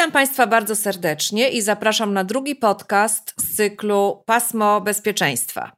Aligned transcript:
Witam 0.00 0.12
Państwa 0.12 0.46
bardzo 0.46 0.76
serdecznie 0.76 1.48
i 1.48 1.62
zapraszam 1.62 2.12
na 2.12 2.24
drugi 2.24 2.56
podcast 2.56 3.34
z 3.36 3.56
cyklu 3.56 4.22
Pasmo 4.26 4.80
Bezpieczeństwa. 4.80 5.72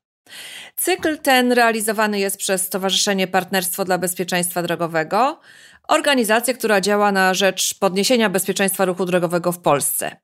Cykl 0.76 1.18
ten 1.18 1.52
realizowany 1.52 2.18
jest 2.18 2.36
przez 2.36 2.62
Stowarzyszenie 2.62 3.26
Partnerstwo 3.26 3.84
dla 3.84 3.98
Bezpieczeństwa 3.98 4.62
Drogowego, 4.62 5.40
organizację, 5.88 6.54
która 6.54 6.80
działa 6.80 7.12
na 7.12 7.34
rzecz 7.34 7.78
podniesienia 7.78 8.30
bezpieczeństwa 8.30 8.84
ruchu 8.84 9.04
drogowego 9.04 9.52
w 9.52 9.58
Polsce. 9.58 10.16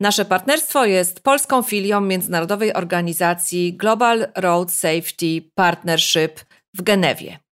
Nasze 0.00 0.24
partnerstwo 0.24 0.84
jest 0.84 1.20
polską 1.20 1.62
filią 1.62 2.00
międzynarodowej 2.00 2.74
organizacji 2.74 3.76
Global 3.76 4.26
Road 4.36 4.72
Safety 4.72 5.50
Partnership 5.54 6.40
w 6.74 6.82
Genewie. 6.82 7.45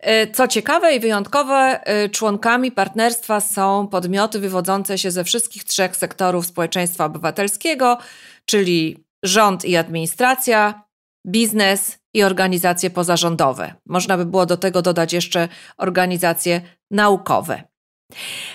E, 0.00 0.26
co 0.26 0.48
ciekawe 0.48 0.94
i 0.94 1.00
wyjątkowe, 1.00 1.80
e, 1.84 2.08
członkami 2.08 2.72
partnerstwa 2.72 3.40
są 3.40 3.88
podmioty 3.88 4.40
wywodzące 4.40 4.98
się 4.98 5.10
ze 5.10 5.24
wszystkich 5.24 5.64
trzech 5.64 5.96
sektorów 5.96 6.46
społeczeństwa 6.46 7.04
obywatelskiego, 7.04 7.98
czyli 8.44 9.04
rząd 9.22 9.64
i 9.64 9.76
administracja, 9.76 10.82
biznes 11.26 11.98
i 12.14 12.22
organizacje 12.22 12.90
pozarządowe. 12.90 13.74
Można 13.86 14.16
by 14.16 14.26
było 14.26 14.46
do 14.46 14.56
tego 14.56 14.82
dodać 14.82 15.12
jeszcze 15.12 15.48
organizacje 15.78 16.60
naukowe. 16.90 17.62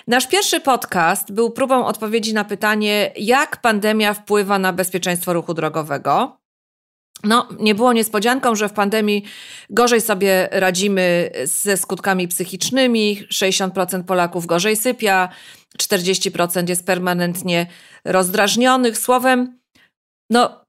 Nasz 0.08 0.28
pierwszy 0.28 0.60
podcast 0.60 1.32
był 1.32 1.52
próbą 1.52 1.86
odpowiedzi 1.86 2.34
na 2.34 2.44
pytanie, 2.44 3.12
jak 3.18 3.62
pandemia 3.62 4.14
wpływa 4.14 4.60
na 4.60 4.74
bezpieczeństwo 4.74 5.34
ruchu 5.34 5.54
drogowego. 5.54 6.38
No, 7.24 7.48
nie 7.60 7.76
było 7.76 7.94
niespodzianką, 7.94 8.56
że 8.56 8.70
w 8.70 8.74
pandemii 8.74 9.24
gorzej 9.70 10.02
sobie 10.02 10.50
radzimy 10.52 11.32
ze 11.44 11.78
skutkami 11.78 12.28
psychicznymi. 12.28 13.24
60% 13.34 14.04
Polaków 14.04 14.46
gorzej 14.46 14.76
sypia, 14.76 15.30
40% 15.78 16.70
jest 16.70 16.86
permanentnie 16.86 17.68
rozdrażnionych. 18.06 18.98
Słowem, 18.98 19.60
no, 20.30 20.64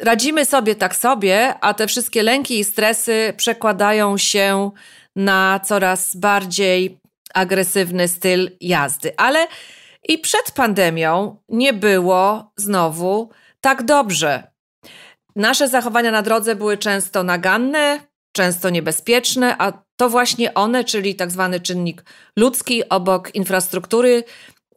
radzimy 0.00 0.44
sobie 0.44 0.74
tak 0.74 0.96
sobie, 0.96 1.54
a 1.60 1.74
te 1.74 1.86
wszystkie 1.86 2.22
lęki 2.22 2.58
i 2.58 2.64
stresy 2.64 3.34
przekładają 3.36 4.18
się 4.18 4.70
na 5.16 5.60
coraz 5.64 6.16
bardziej 6.16 6.98
agresywny 7.34 8.08
styl 8.08 8.50
jazdy. 8.60 9.12
Ale 9.16 9.46
i 10.08 10.18
przed 10.18 10.50
pandemią 10.50 11.36
nie 11.48 11.72
było 11.72 12.52
znowu 12.56 13.30
tak 13.60 13.82
dobrze. 13.82 14.55
Nasze 15.36 15.68
zachowania 15.68 16.10
na 16.10 16.22
drodze 16.22 16.56
były 16.56 16.78
często 16.78 17.22
naganne, 17.22 18.00
często 18.36 18.70
niebezpieczne, 18.70 19.56
a 19.58 19.72
to 19.96 20.08
właśnie 20.08 20.54
one, 20.54 20.84
czyli 20.84 21.14
tak 21.14 21.30
zwany 21.30 21.60
czynnik 21.60 22.04
ludzki 22.38 22.88
obok 22.88 23.34
infrastruktury 23.34 24.24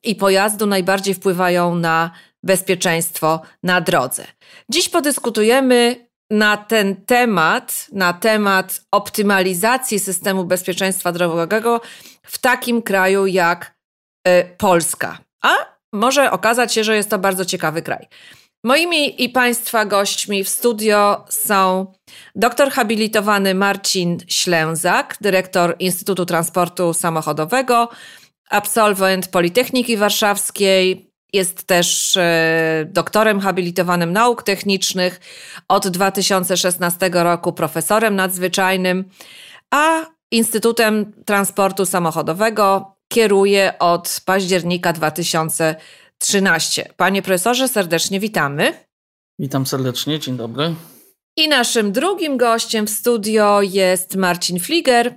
i 0.04 0.16
pojazdu, 0.16 0.66
najbardziej 0.66 1.14
wpływają 1.14 1.76
na 1.76 2.12
bezpieczeństwo 2.44 3.42
na 3.64 3.82
drodze. 3.82 4.26
Dziś 4.70 4.90
podyskutujemy 4.90 6.10
na 6.32 6.58
ten 6.58 6.96
temat, 7.06 7.88
na 7.92 8.14
temat 8.14 8.82
optymalizacji 8.92 10.00
systemu 10.00 10.46
bezpieczeństwa 10.46 11.12
drogowego 11.12 11.82
w 12.24 12.38
takim 12.38 12.82
kraju 12.82 13.28
jak 13.28 13.76
y, 14.28 14.56
Polska. 14.58 15.18
A 15.44 15.56
może 15.94 16.32
okazać 16.32 16.74
się, 16.74 16.84
że 16.84 16.96
jest 16.96 17.10
to 17.10 17.20
bardzo 17.20 17.46
ciekawy 17.46 17.82
kraj. 17.82 18.08
Moimi 18.64 19.24
i 19.24 19.30
Państwa 19.30 19.86
gośćmi 19.86 20.44
w 20.44 20.50
studio 20.50 21.26
są 21.30 21.94
doktor 22.36 22.72
habilitowany 22.72 23.56
Marcin 23.56 24.18
Ślęzak, 24.28 25.18
dyrektor 25.22 25.76
Instytutu 25.80 26.26
Transportu 26.26 26.94
Samochodowego, 26.94 27.90
absolwent 28.50 29.28
Politechniki 29.28 29.98
Warszawskiej, 29.98 31.12
jest 31.34 31.64
też 31.64 32.18
e, 32.18 32.88
doktorem 32.90 33.40
habilitowanym 33.40 34.14
nauk 34.14 34.44
technicznych, 34.44 35.20
od 35.68 35.88
2016 35.88 37.10
roku 37.14 37.54
profesorem 37.54 38.16
nadzwyczajnym, 38.16 39.06
a 39.72 40.06
Instytutem 40.32 41.14
Transportu 41.26 41.86
Samochodowego 41.86 42.96
kieruje 43.08 43.80
od 43.80 44.22
października 44.26 44.94
2020 44.94 45.76
13. 46.20 46.94
Panie 46.98 47.22
profesorze, 47.22 47.68
serdecznie 47.68 48.20
witamy. 48.20 48.74
Witam 49.40 49.66
serdecznie, 49.66 50.20
dzień 50.20 50.38
dobry. 50.38 50.76
I 51.38 51.48
naszym 51.48 51.92
drugim 51.92 52.38
gościem 52.38 52.88
w 52.88 52.90
studio 52.90 53.62
jest 53.62 54.16
Marcin 54.16 54.60
Fliger, 54.60 55.08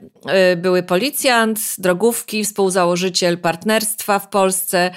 y, 0.52 0.56
były 0.56 0.82
policjant, 0.82 1.58
drogówki, 1.78 2.44
współzałożyciel 2.44 3.38
partnerstwa 3.38 4.18
w 4.18 4.28
Polsce. 4.28 4.90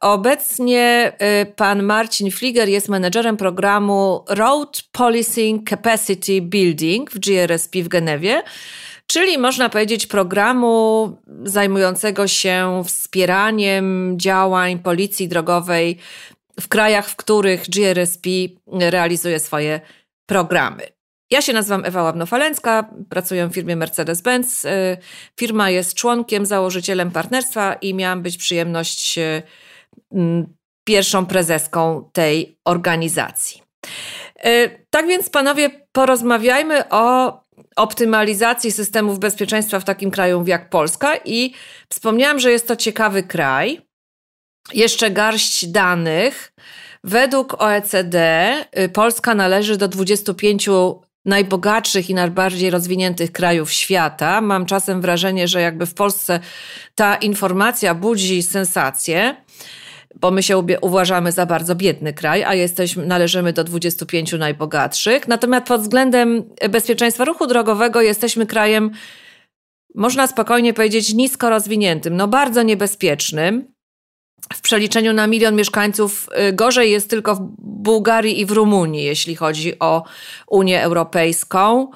Obecnie 0.00 1.12
y, 1.42 1.46
pan 1.46 1.82
Marcin 1.82 2.30
Fliger 2.30 2.68
jest 2.68 2.88
menedżerem 2.88 3.36
programu 3.36 4.24
Road 4.28 4.82
Policing 4.92 5.68
Capacity 5.68 6.42
Building 6.42 7.10
w 7.10 7.18
GRSP 7.18 7.82
w 7.82 7.88
Genewie 7.88 8.42
czyli 9.06 9.38
można 9.38 9.68
powiedzieć 9.68 10.06
programu 10.06 11.16
zajmującego 11.44 12.28
się 12.28 12.82
wspieraniem 12.86 14.14
działań 14.18 14.78
policji 14.78 15.28
drogowej 15.28 15.98
w 16.60 16.68
krajach, 16.68 17.08
w 17.08 17.16
których 17.16 17.68
GRSP 17.68 18.30
realizuje 18.66 19.40
swoje 19.40 19.80
programy. 20.26 20.82
Ja 21.30 21.42
się 21.42 21.52
nazywam 21.52 21.84
Ewa 21.84 22.02
Łabno-Falencka, 22.02 22.84
pracuję 23.08 23.46
w 23.46 23.54
firmie 23.54 23.76
Mercedes-Benz. 23.76 24.64
Y, 24.64 24.96
firma 25.40 25.70
jest 25.70 25.94
członkiem, 25.94 26.46
założycielem 26.46 27.10
partnerstwa 27.10 27.74
i 27.74 27.94
miałam 27.94 28.22
być 28.22 28.36
przyjemność 28.36 29.18
y, 29.18 29.42
pierwszą 30.84 31.26
prezeską 31.26 32.10
tej 32.12 32.58
organizacji. 32.64 33.62
Y, 34.46 34.86
tak 34.90 35.06
więc, 35.06 35.30
panowie, 35.30 35.70
porozmawiajmy 35.92 36.88
o 36.88 37.40
optymalizacji 37.76 38.72
systemów 38.72 39.18
bezpieczeństwa 39.18 39.80
w 39.80 39.84
takim 39.84 40.10
kraju 40.10 40.44
jak 40.46 40.70
Polska 40.70 41.16
i 41.24 41.54
wspomniałam, 41.88 42.38
że 42.38 42.52
jest 42.52 42.68
to 42.68 42.76
ciekawy 42.76 43.22
kraj. 43.22 43.80
Jeszcze 44.72 45.10
garść 45.10 45.66
danych. 45.66 46.52
Według 47.04 47.62
OECD 47.62 48.18
y, 48.78 48.88
Polska 48.88 49.34
należy 49.34 49.76
do 49.76 49.88
25 49.88 50.68
najbogatszych 51.24 52.10
i 52.10 52.14
najbardziej 52.14 52.70
rozwiniętych 52.70 53.32
krajów 53.32 53.72
świata. 53.72 54.40
Mam 54.40 54.66
czasem 54.66 55.00
wrażenie, 55.00 55.48
że 55.48 55.60
jakby 55.60 55.86
w 55.86 55.94
Polsce 55.94 56.40
ta 56.94 57.16
informacja 57.16 57.94
budzi 57.94 58.42
sensację 58.42 59.36
bo 60.20 60.30
my 60.30 60.42
się 60.42 60.64
uważamy 60.80 61.32
za 61.32 61.46
bardzo 61.46 61.74
biedny 61.74 62.12
kraj, 62.12 62.44
a 62.44 62.54
jesteśmy, 62.54 63.06
należymy 63.06 63.52
do 63.52 63.64
25 63.64 64.32
najbogatszych. 64.32 65.28
Natomiast 65.28 65.66
pod 65.66 65.80
względem 65.80 66.44
bezpieczeństwa 66.70 67.24
ruchu 67.24 67.46
drogowego 67.46 68.00
jesteśmy 68.00 68.46
krajem, 68.46 68.90
można 69.94 70.26
spokojnie 70.26 70.74
powiedzieć, 70.74 71.14
nisko 71.14 71.50
rozwiniętym, 71.50 72.16
no 72.16 72.28
bardzo 72.28 72.62
niebezpiecznym. 72.62 73.76
W 74.54 74.60
przeliczeniu 74.60 75.12
na 75.12 75.26
milion 75.26 75.56
mieszkańców 75.56 76.28
y, 76.48 76.52
gorzej 76.52 76.90
jest 76.90 77.10
tylko 77.10 77.34
w 77.34 77.40
Bułgarii 77.58 78.40
i 78.40 78.46
w 78.46 78.50
Rumunii, 78.50 79.04
jeśli 79.04 79.36
chodzi 79.36 79.78
o 79.78 80.04
Unię 80.46 80.82
Europejską. 80.82 81.90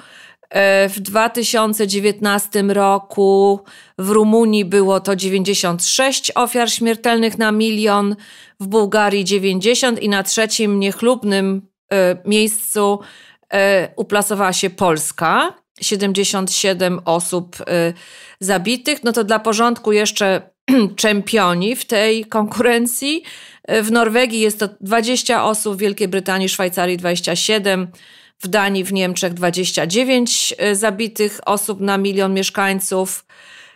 E, 0.51 0.89
w 0.89 1.01
2019 1.01 2.63
roku 2.63 3.61
w 3.99 4.11
Rumunii 4.11 4.65
było 4.65 5.01
to 5.01 5.17
96 5.17 6.33
ofiar 6.35 6.71
śmiertelnych 6.71 7.39
na 7.39 7.53
milion, 7.53 8.17
w 8.61 8.67
Bułgarii 8.67 9.25
90 9.25 10.03
i 10.03 10.09
na 10.09 10.23
trzecim 10.23 10.81
niechlubnym 10.81 11.63
e, 11.93 12.17
miejscu 12.25 13.01
e, 13.53 13.89
uplasowała 13.97 14.53
się 14.53 14.71
Polska. 14.71 15.61
77 15.81 17.01
osób 17.05 17.57
zabitych. 18.41 19.05
No 19.05 19.13
to 19.13 19.25
dla 19.25 19.39
porządku 19.39 19.93
jeszcze 19.93 20.51
czempioni 20.97 21.77
w 21.77 21.85
tej 21.85 22.25
konkurencji. 22.25 23.23
W 23.83 23.91
Norwegii 23.91 24.41
jest 24.41 24.59
to 24.59 24.69
20 24.81 25.45
osób, 25.45 25.77
w 25.77 25.79
Wielkiej 25.79 26.09
Brytanii, 26.09 26.49
Szwajcarii 26.49 26.97
27, 26.97 27.89
w 28.43 28.49
Danii, 28.49 28.85
w 28.85 28.93
Niemczech 28.93 29.35
29 29.35 30.55
e, 30.59 30.77
zabitych 30.77 31.41
osób 31.47 31.81
na 31.81 31.99
milion 31.99 32.35
mieszkańców, 32.35 33.25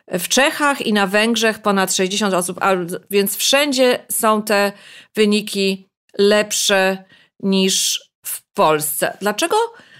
w 0.08 0.28
Czechach 0.28 0.87
i 0.87 0.93
na 0.93 1.06
Węgrzech 1.06 1.58
ponad 1.58 1.94
60 1.94 2.34
osób, 2.34 2.58
a 2.61 2.75
więc 3.11 3.37
wszędzie 3.37 3.99
są 4.12 4.43
te 4.43 4.72
wyniki 5.16 5.88
lepsze 6.19 7.05
niż 7.43 8.05
w 8.26 8.43
Polsce. 8.55 9.16
Dlaczego 9.20 9.56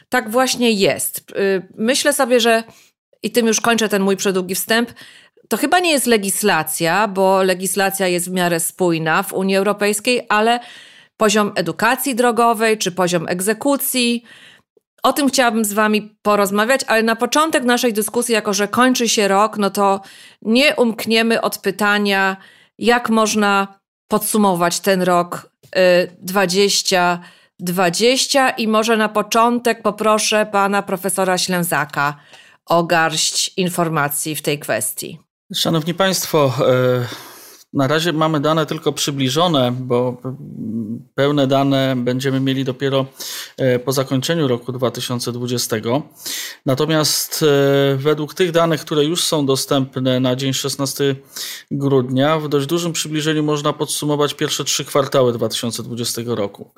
tak 0.09 0.31
właśnie 0.31 0.71
jest? 0.71 1.19
E, 1.19 1.33
myślę 1.77 2.13
sobie, 2.13 2.41
że 2.41 2.65
i 3.23 3.31
tym 3.31 3.47
już 3.47 3.61
kończę 3.61 3.89
ten 3.89 4.03
mój 4.03 4.17
przedługi 4.17 4.55
wstęp. 4.55 4.91
To 5.49 5.57
chyba 5.57 5.79
nie 5.79 5.91
jest 5.91 6.07
legislacja, 6.07 7.09
bo 7.09 7.43
legislacja 7.43 8.09
jest 8.09 8.29
w 8.29 8.33
miarę 8.33 8.61
spójna 8.61 9.23
w 9.23 9.33
Unii 9.33 9.57
Europejskiej, 9.57 10.27
ale 10.29 10.61
poziom 11.17 11.53
edukacji 11.55 12.15
drogowej 12.15 12.79
czy 12.79 12.93
poziom 12.93 13.29
egzekucji, 13.29 14.25
o 15.05 15.13
tym 15.13 15.29
chciałabym 15.29 15.65
z 15.65 15.73
Wami 15.73 16.17
porozmawiać, 16.23 16.81
ale 16.87 17.03
na 17.03 17.17
początek 17.17 17.65
naszej 17.65 17.93
dyskusji, 17.93 18.35
jako 18.35 18.55
że 18.55 18.69
kończy 18.69 19.09
się 19.09 19.29
rok, 19.29 19.59
no 19.59 19.71
to 19.71 20.01
nie 20.43 20.77
umkniemy 20.77 21.41
od 21.41 21.59
pytania, 21.59 22.37
jak 22.79 23.11
można 23.11 23.79
podsumować 24.09 24.81
ten 24.81 25.03
rok 25.03 25.51
2020 26.19 28.51
i 28.51 28.69
może 28.69 28.97
na 28.97 29.09
początek 29.09 29.83
poproszę 29.83 30.47
pana 30.47 30.83
profesora 30.83 31.39
Ślęzaka 31.39 32.17
o 32.67 32.83
garść 32.83 33.53
informacji 33.57 34.37
w 34.37 34.43
tej 34.43 34.59
kwestii. 34.59 35.19
Szanowni 35.55 35.95
Państwo, 35.95 36.53
na 37.75 37.87
razie 37.87 38.13
mamy 38.13 38.41
dane 38.41 38.67
tylko 38.67 38.93
przybliżone, 38.93 39.73
bo 39.73 40.17
pełne 41.15 41.47
dane 41.47 41.95
będziemy 41.97 42.41
mieli 42.41 42.65
dopiero 42.65 43.07
e, 43.57 43.79
po 43.79 43.93
zakończeniu 43.93 44.49
roku 44.49 44.73
2020. 44.73 45.77
Natomiast 46.67 47.43
e, 47.43 47.97
według 47.97 48.35
tych 48.35 48.51
danych, 48.51 48.81
które 48.81 49.05
już 49.05 49.25
są 49.25 49.47
dostępne 49.47 50.21
na 50.21 50.37
dzień 50.37 50.53
16 50.53 51.17
grudnia, 51.71 52.39
w 52.39 52.49
dość 52.49 52.67
dużym 52.67 52.93
przybliżeniu 52.93 53.43
można 53.43 53.73
podsumować 53.73 54.35
pierwsze 54.35 54.65
trzy 54.65 54.85
kwartały 54.85 55.33
2020 55.33 56.23
roku. 56.27 56.71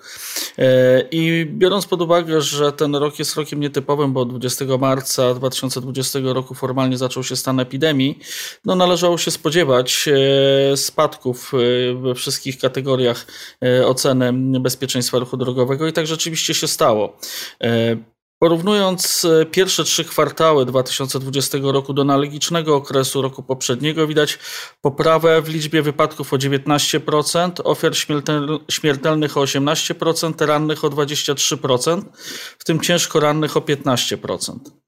E, 0.59 1.01
I 1.11 1.47
biorąc 1.51 1.87
pod 1.87 2.03
uwagę, 2.03 2.41
że 2.41 2.73
ten 2.73 2.95
rok 2.95 3.19
jest 3.19 3.37
rokiem 3.37 3.61
nietypowym, 3.61 4.13
bo 4.13 4.25
20 4.25 4.65
marca 4.81 5.35
2020 5.35 6.19
roku 6.23 6.55
formalnie 6.55 6.99
zaczął 6.99 7.25
się 7.25 7.37
stan 7.37 7.61
epidemii, 7.61 8.19
no 8.65 8.77
należało 8.77 9.19
się 9.19 9.31
spodziewać 9.31 10.09
spadków 10.87 11.53
e, 11.55 11.95
we 11.95 12.15
wszystkich 12.15 12.59
kategoriach 12.59 13.27
e, 13.65 13.87
oceny 13.87 14.33
bezpieczeństwa 14.61 15.19
ruchu 15.19 15.37
drogowego 15.37 15.87
i 15.87 15.93
tak 15.93 16.07
rzeczywiście 16.07 16.55
się 16.55 16.69
stało. 16.69 17.19
E, 17.63 17.97
porównując 18.39 19.27
pierwsze 19.51 19.85
trzy 19.85 20.05
kwartały 20.05 20.67
2020 20.67 21.59
roku 21.63 21.93
do 21.93 22.03
analogicznego 22.03 22.77
okresu 22.77 23.23
roku 23.23 23.43
poprzedniego, 23.43 24.07
widać 24.07 24.39
poprawę 24.81 25.43
w 25.43 25.49
liczbie 25.49 25.83
wypadków 25.83 26.33
o 26.33 26.37
19%, 26.37 27.51
ofiar 27.65 27.93
śmiertelnych 28.71 29.37
o 29.37 29.41
18%, 29.41 30.47
rannych 30.47 30.85
o 30.85 30.91
23%, 30.91 32.03
w 32.59 32.65
tym 32.65 32.81
ciężko 32.81 33.21
rannych 33.21 33.57
o 33.57 33.61
15%. 33.61 34.86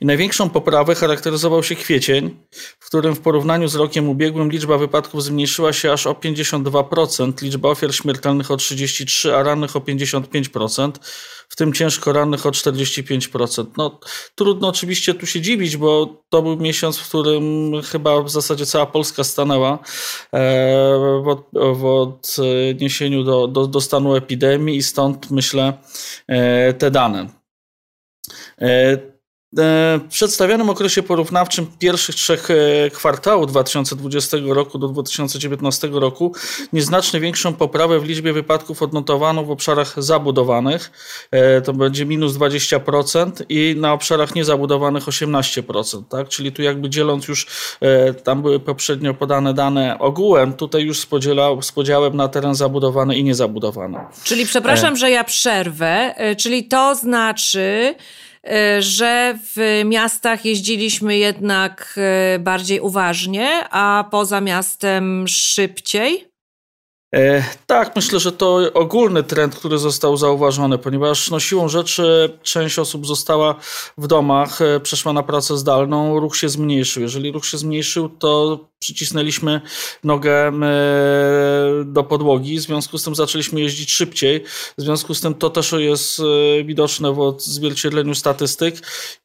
I 0.00 0.06
największą 0.06 0.50
poprawę 0.50 0.94
charakteryzował 0.94 1.62
się 1.62 1.76
kwiecień, 1.76 2.36
w 2.80 2.86
którym 2.86 3.14
w 3.14 3.20
porównaniu 3.20 3.68
z 3.68 3.74
rokiem 3.74 4.08
ubiegłym 4.08 4.50
liczba 4.50 4.78
wypadków 4.78 5.22
zmniejszyła 5.22 5.72
się 5.72 5.92
aż 5.92 6.06
o 6.06 6.12
52%, 6.12 7.42
liczba 7.42 7.68
ofiar 7.68 7.94
śmiertelnych 7.94 8.50
o 8.50 8.56
33%, 8.56 9.30
a 9.34 9.42
rannych 9.42 9.76
o 9.76 9.80
55%, 9.80 10.92
w 11.48 11.56
tym 11.56 11.72
ciężko 11.72 12.12
rannych 12.12 12.46
o 12.46 12.50
45%. 12.50 13.66
No, 13.76 14.00
trudno 14.34 14.68
oczywiście 14.68 15.14
tu 15.14 15.26
się 15.26 15.40
dziwić, 15.40 15.76
bo 15.76 16.22
to 16.28 16.42
był 16.42 16.56
miesiąc, 16.56 16.98
w 16.98 17.08
którym 17.08 17.72
chyba 17.82 18.22
w 18.22 18.30
zasadzie 18.30 18.66
cała 18.66 18.86
Polska 18.86 19.24
stanęła 19.24 19.78
e, 20.32 20.38
w, 21.74 21.84
odniesieniu 21.84 23.24
do, 23.24 23.48
do, 23.48 23.66
do 23.66 23.80
stanu 23.80 24.16
epidemii 24.16 24.76
i 24.76 24.82
stąd 24.82 25.30
myślę 25.30 25.72
e, 26.28 26.72
te 26.72 26.90
dane. 26.90 27.28
E, 29.58 29.98
w 29.98 30.08
przedstawionym 30.08 30.70
okresie 30.70 31.02
porównawczym 31.02 31.66
pierwszych 31.78 32.14
trzech 32.14 32.48
e, 32.50 32.90
kwartałów 32.90 33.46
2020 33.46 34.36
roku 34.46 34.78
do 34.78 34.88
2019 34.88 35.88
roku 35.92 36.34
nieznacznie 36.72 37.20
większą 37.20 37.54
poprawę 37.54 38.00
w 38.00 38.04
liczbie 38.04 38.32
wypadków 38.32 38.82
odnotowano 38.82 39.44
w 39.44 39.50
obszarach 39.50 40.02
zabudowanych, 40.02 40.90
e, 41.30 41.60
to 41.60 41.72
będzie 41.72 42.06
minus 42.06 42.32
20% 42.32 43.44
i 43.48 43.74
na 43.78 43.92
obszarach 43.92 44.34
niezabudowanych 44.34 45.08
18%, 45.08 46.08
tak? 46.08 46.28
Czyli 46.28 46.52
tu 46.52 46.62
jakby 46.62 46.90
dzieląc 46.90 47.28
już, 47.28 47.46
tam 48.24 48.42
były 48.42 48.60
poprzednio 48.60 49.14
podane 49.14 49.54
dane 49.54 49.98
ogółem, 49.98 50.52
tutaj 50.52 50.82
już 50.82 51.00
z, 51.00 51.06
z 51.60 51.72
podziałem 51.72 52.16
na 52.16 52.28
teren 52.28 52.54
zabudowany 52.54 53.16
i 53.16 53.24
niezabudowany. 53.24 53.98
Czyli 54.24 54.46
przepraszam, 54.46 54.94
e... 54.94 54.96
że 54.96 55.10
ja 55.10 55.24
przerwę, 55.24 56.14
czyli 56.38 56.64
to 56.64 56.94
znaczy, 56.94 57.94
że 58.80 59.38
w 59.54 59.82
miastach 59.84 60.44
jeździliśmy 60.44 61.18
jednak 61.18 61.94
e, 61.96 62.38
bardziej 62.38 62.80
uważnie, 62.80 63.48
a 63.70 64.04
poza 64.10 64.40
miastem 64.40 65.28
szybciej? 65.28 66.33
E, 67.14 67.44
tak, 67.66 67.96
myślę, 67.96 68.20
że 68.20 68.32
to 68.32 68.60
ogólny 68.74 69.22
trend, 69.22 69.56
który 69.56 69.78
został 69.78 70.16
zauważony, 70.16 70.78
ponieważ 70.78 71.30
no, 71.30 71.40
siłą 71.40 71.68
rzeczy 71.68 72.38
część 72.42 72.78
osób 72.78 73.06
została 73.06 73.54
w 73.98 74.06
domach, 74.06 74.62
e, 74.62 74.80
przeszła 74.80 75.12
na 75.12 75.22
pracę 75.22 75.56
zdalną, 75.56 76.20
ruch 76.20 76.36
się 76.36 76.48
zmniejszył. 76.48 77.02
Jeżeli 77.02 77.32
ruch 77.32 77.46
się 77.46 77.58
zmniejszył, 77.58 78.08
to 78.08 78.58
przycisnęliśmy 78.78 79.60
nogę 80.04 80.48
e, 80.48 80.52
do 81.84 82.04
podłogi, 82.04 82.58
w 82.58 82.62
związku 82.62 82.98
z 82.98 83.04
tym 83.04 83.14
zaczęliśmy 83.14 83.60
jeździć 83.60 83.92
szybciej. 83.92 84.44
W 84.78 84.82
związku 84.82 85.14
z 85.14 85.20
tym 85.20 85.34
to 85.34 85.50
też 85.50 85.72
jest 85.72 86.22
widoczne 86.64 87.12
w 87.12 87.20
odzwierciedleniu 87.20 88.14
statystyk 88.14 88.74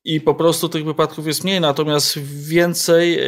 i 0.06 0.22
po 0.22 0.36
prostu 0.36 0.70
tych 0.70 0.86
wypadków 0.86 1.28
jest 1.28 1.44
mniej, 1.44 1.62
natomiast 1.62 2.20
więcej 2.48 3.20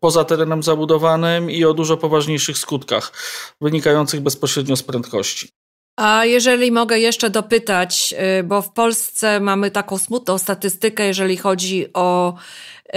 poza 0.00 0.24
terenem 0.24 0.62
zabudowanym 0.62 1.50
i 1.50 1.64
o 1.64 1.74
dużo 1.74 1.96
poważniejszych 1.96 2.58
skutkach 2.58 3.12
wynikających 3.60 4.20
bezpośrednio 4.20 4.76
z 4.76 4.82
prędkości. 4.82 5.48
A 5.96 6.24
jeżeli 6.24 6.72
mogę 6.72 6.98
jeszcze 6.98 7.30
dopytać, 7.30 8.14
y, 8.40 8.42
bo 8.42 8.62
w 8.62 8.72
Polsce 8.72 9.40
mamy 9.40 9.70
taką 9.70 9.98
smutną 9.98 10.38
statystykę, 10.38 11.06
jeżeli 11.06 11.36
chodzi 11.36 11.92
o 11.92 12.34
y, 12.86 12.90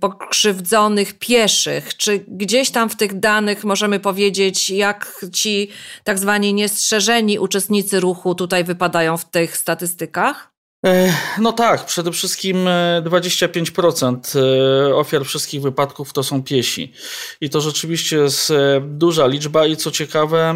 pokrzywdzonych 0.00 1.18
pieszych. 1.18 1.96
Czy 1.96 2.24
gdzieś 2.28 2.70
tam 2.70 2.90
w 2.90 2.96
tych 2.96 3.20
danych 3.20 3.64
możemy 3.64 4.00
powiedzieć, 4.00 4.70
jak 4.70 5.24
ci 5.32 5.68
tak 6.04 6.18
zwani 6.18 6.54
niestrzeżeni 6.54 7.38
uczestnicy 7.38 8.00
ruchu 8.00 8.34
tutaj 8.34 8.64
wypadają 8.64 9.16
w 9.16 9.30
tych 9.30 9.56
statystykach? 9.56 10.49
E, 10.86 11.12
no 11.38 11.52
tak, 11.52 11.86
przede 11.86 12.12
wszystkim 12.12 12.56
25% 13.02 14.38
e, 14.38 14.40
e, 14.88 14.94
ofiar 14.94 15.24
wszystkich 15.24 15.62
wypadków 15.62 16.12
to 16.12 16.22
są 16.22 16.42
piesi. 16.42 16.92
I 17.40 17.50
to 17.50 17.60
rzeczywiście 17.60 18.16
jest 18.16 18.52
duża 18.80 19.26
liczba 19.26 19.66
i 19.66 19.76
co 19.76 19.90
ciekawe, 19.90 20.54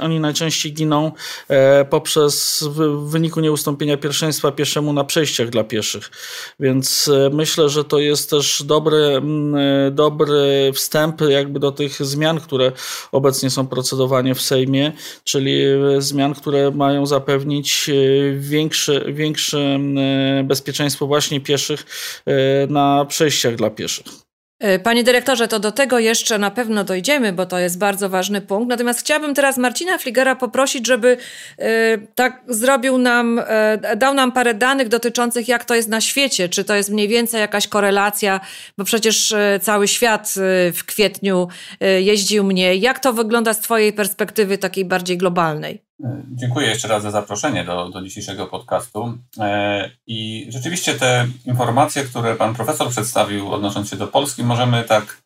oni 0.00 0.20
najczęściej 0.20 0.72
giną 0.72 1.12
poprzez 1.90 2.64
w 2.70 3.10
wyniku 3.10 3.40
nieustąpienia 3.40 3.96
pierwszeństwa 3.96 4.52
pieszemu 4.52 4.92
na 4.92 5.04
przejściach 5.04 5.50
dla 5.50 5.64
pieszych. 5.64 6.10
Więc 6.60 7.10
myślę, 7.32 7.68
że 7.68 7.84
to 7.84 7.98
jest 7.98 8.30
też 8.30 8.62
dobry, 8.62 9.22
dobry 9.90 10.72
wstęp 10.74 11.20
jakby 11.20 11.60
do 11.60 11.72
tych 11.72 12.06
zmian, 12.06 12.40
które 12.40 12.72
obecnie 13.12 13.50
są 13.50 13.66
procedowane 13.66 14.34
w 14.34 14.42
Sejmie, 14.42 14.92
czyli 15.24 15.56
zmian, 15.98 16.34
które 16.34 16.70
mają 16.70 17.06
zapewnić 17.06 17.90
większy, 18.34 19.04
większy 19.08 19.23
większe 19.24 19.58
e, 19.58 20.44
bezpieczeństwo 20.44 21.06
właśnie 21.06 21.40
pieszych 21.40 21.86
e, 22.26 22.66
na 22.66 23.04
przejściach 23.04 23.54
dla 23.54 23.70
pieszych. 23.70 24.06
E, 24.60 24.78
panie 24.78 25.04
dyrektorze, 25.04 25.48
to 25.48 25.60
do 25.60 25.72
tego 25.72 25.98
jeszcze 25.98 26.38
na 26.38 26.50
pewno 26.50 26.84
dojdziemy, 26.84 27.32
bo 27.32 27.46
to 27.46 27.58
jest 27.58 27.78
bardzo 27.78 28.08
ważny 28.08 28.40
punkt. 28.40 28.68
Natomiast 28.68 29.00
chciałabym 29.00 29.34
teraz 29.34 29.58
Marcina 29.58 29.98
Fligera 29.98 30.36
poprosić, 30.36 30.86
żeby 30.86 31.16
tak 32.14 32.42
zrobił 32.48 32.98
nam, 32.98 33.40
dał 33.96 34.14
nam 34.14 34.32
parę 34.32 34.54
danych 34.54 34.88
dotyczących, 34.88 35.48
jak 35.48 35.64
to 35.64 35.74
jest 35.74 35.88
na 35.88 36.00
świecie. 36.00 36.48
Czy 36.48 36.64
to 36.64 36.74
jest 36.74 36.90
mniej 36.90 37.08
więcej 37.08 37.40
jakaś 37.40 37.68
korelacja, 37.68 38.40
bo 38.78 38.84
przecież 38.84 39.34
cały 39.62 39.88
świat 39.88 40.34
w 40.74 40.84
kwietniu 40.86 41.48
jeździł 42.00 42.44
mniej. 42.44 42.80
Jak 42.80 42.98
to 42.98 43.12
wygląda 43.12 43.54
z 43.54 43.60
Twojej 43.60 43.92
perspektywy 43.92 44.58
takiej 44.58 44.84
bardziej 44.84 45.18
globalnej? 45.18 45.82
E, 46.02 46.22
dziękuję 46.32 46.68
jeszcze 46.68 46.88
raz 46.88 47.02
za 47.02 47.10
zaproszenie 47.10 47.64
do, 47.64 47.88
do 47.88 48.02
dzisiejszego 48.02 48.46
podcastu. 48.46 49.18
E, 49.38 49.90
I 50.06 50.46
rzeczywiście 50.48 50.94
te 50.94 51.28
informacje, 51.46 52.04
które 52.04 52.36
pan 52.36 52.54
profesor 52.54 52.88
przedstawił 52.90 53.52
odnosząc 53.52 53.90
się 53.90 53.96
do 53.96 54.06
Polski, 54.06 54.44
możemy 54.44 54.84
tak 54.84 55.22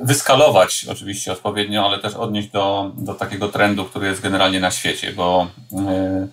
wyskalować 0.00 0.86
oczywiście 0.90 1.32
odpowiednio, 1.32 1.86
ale 1.86 1.98
też 1.98 2.14
odnieść 2.14 2.48
do, 2.48 2.92
do 2.96 3.14
takiego 3.14 3.48
trendu, 3.48 3.84
który 3.84 4.06
jest 4.06 4.20
generalnie 4.20 4.60
na 4.60 4.70
świecie, 4.70 5.12
bo 5.12 5.50
e, 5.72 6.28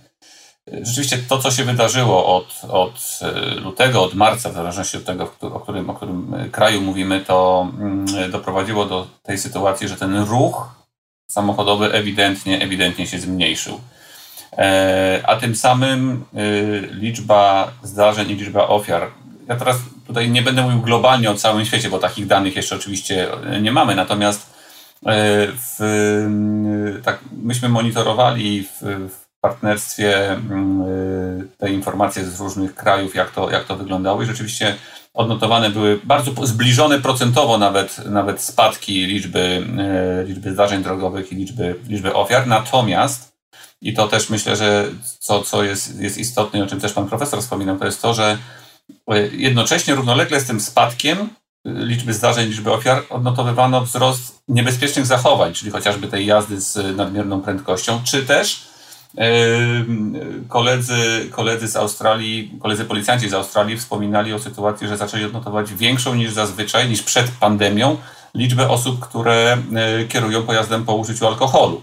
rzeczywiście 0.81 1.17
to, 1.17 1.37
co 1.39 1.51
się 1.51 1.63
wydarzyło 1.63 2.35
od, 2.37 2.61
od 2.69 3.19
lutego, 3.63 4.03
od 4.03 4.13
marca, 4.13 4.49
w 4.49 4.53
zależności 4.53 4.97
od 4.97 5.05
tego, 5.05 5.31
o 5.41 5.59
którym, 5.59 5.89
o 5.89 5.93
którym 5.93 6.35
kraju 6.51 6.81
mówimy, 6.81 7.21
to 7.21 7.67
mm, 7.79 8.31
doprowadziło 8.31 8.85
do 8.85 9.07
tej 9.23 9.37
sytuacji, 9.37 9.87
że 9.87 9.95
ten 9.95 10.17
ruch 10.17 10.74
samochodowy 11.27 11.93
ewidentnie, 11.93 12.61
ewidentnie 12.61 13.07
się 13.07 13.19
zmniejszył. 13.19 13.79
E, 14.57 15.21
a 15.27 15.35
tym 15.35 15.55
samym 15.55 16.25
e, 16.33 16.41
liczba 16.95 17.71
zdarzeń 17.83 18.29
i 18.29 18.35
liczba 18.35 18.67
ofiar. 18.67 19.07
Ja 19.47 19.55
teraz 19.55 19.77
tutaj 20.07 20.29
nie 20.29 20.41
będę 20.41 20.61
mówił 20.61 20.81
globalnie 20.81 21.31
o 21.31 21.35
całym 21.35 21.65
świecie, 21.65 21.89
bo 21.89 21.99
takich 21.99 22.27
danych 22.27 22.55
jeszcze 22.55 22.75
oczywiście 22.75 23.27
nie 23.61 23.71
mamy, 23.71 23.95
natomiast 23.95 24.41
e, 25.05 25.11
w, 25.47 27.01
tak, 27.03 27.19
myśmy 27.43 27.69
monitorowali 27.69 28.63
w, 28.63 28.81
w 29.09 29.25
partnerstwie 29.41 30.39
te 31.57 31.71
informacje 31.71 32.25
z 32.25 32.39
różnych 32.39 32.75
krajów, 32.75 33.15
jak 33.15 33.31
to, 33.31 33.51
jak 33.51 33.63
to 33.63 33.75
wyglądało 33.75 34.23
i 34.23 34.25
rzeczywiście 34.25 34.75
odnotowane 35.15 35.69
były 35.69 35.99
bardzo 36.03 36.47
zbliżone 36.47 36.99
procentowo 36.99 37.57
nawet, 37.57 38.05
nawet 38.05 38.41
spadki 38.41 39.05
liczby, 39.05 39.67
e, 39.77 40.23
liczby 40.23 40.53
zdarzeń 40.53 40.83
drogowych 40.83 41.31
i 41.31 41.35
liczby, 41.35 41.75
liczby 41.87 42.13
ofiar. 42.13 42.47
Natomiast, 42.47 43.35
i 43.81 43.93
to 43.93 44.07
też 44.07 44.29
myślę, 44.29 44.55
że 44.55 44.85
co, 45.19 45.41
co 45.41 45.63
jest, 45.63 46.01
jest 46.01 46.17
istotne, 46.17 46.63
o 46.63 46.67
czym 46.67 46.79
też 46.79 46.93
pan 46.93 47.07
profesor 47.07 47.41
wspominał, 47.41 47.77
to 47.77 47.85
jest 47.85 48.01
to, 48.01 48.13
że 48.13 48.37
e, 49.07 49.27
jednocześnie 49.27 49.95
równolegle 49.95 50.39
z 50.39 50.45
tym 50.45 50.61
spadkiem 50.61 51.17
e, 51.19 51.27
liczby 51.65 52.13
zdarzeń, 52.13 52.49
liczby 52.49 52.71
ofiar 52.71 53.03
odnotowywano 53.09 53.81
wzrost 53.81 54.43
niebezpiecznych 54.47 55.05
zachowań, 55.05 55.53
czyli 55.53 55.71
chociażby 55.71 56.07
tej 56.07 56.25
jazdy 56.25 56.61
z 56.61 56.97
nadmierną 56.97 57.41
prędkością, 57.41 58.01
czy 58.03 58.25
też 58.25 58.74
Koledzy, 60.47 61.29
koledzy 61.31 61.67
z 61.67 61.75
Australii, 61.75 62.51
koledzy 62.61 62.85
policjanci 62.85 63.29
z 63.29 63.33
Australii 63.33 63.77
wspominali 63.77 64.33
o 64.33 64.39
sytuacji, 64.39 64.87
że 64.87 64.97
zaczęli 64.97 65.25
odnotować 65.25 65.73
większą 65.73 66.15
niż 66.15 66.31
zazwyczaj, 66.31 66.89
niż 66.89 67.01
przed 67.01 67.31
pandemią, 67.31 67.97
liczbę 68.35 68.69
osób, 68.69 68.99
które 68.99 69.57
e, 69.75 70.05
kierują 70.05 70.43
pojazdem 70.43 70.85
po 70.85 70.95
użyciu 70.95 71.27
alkoholu. 71.27 71.81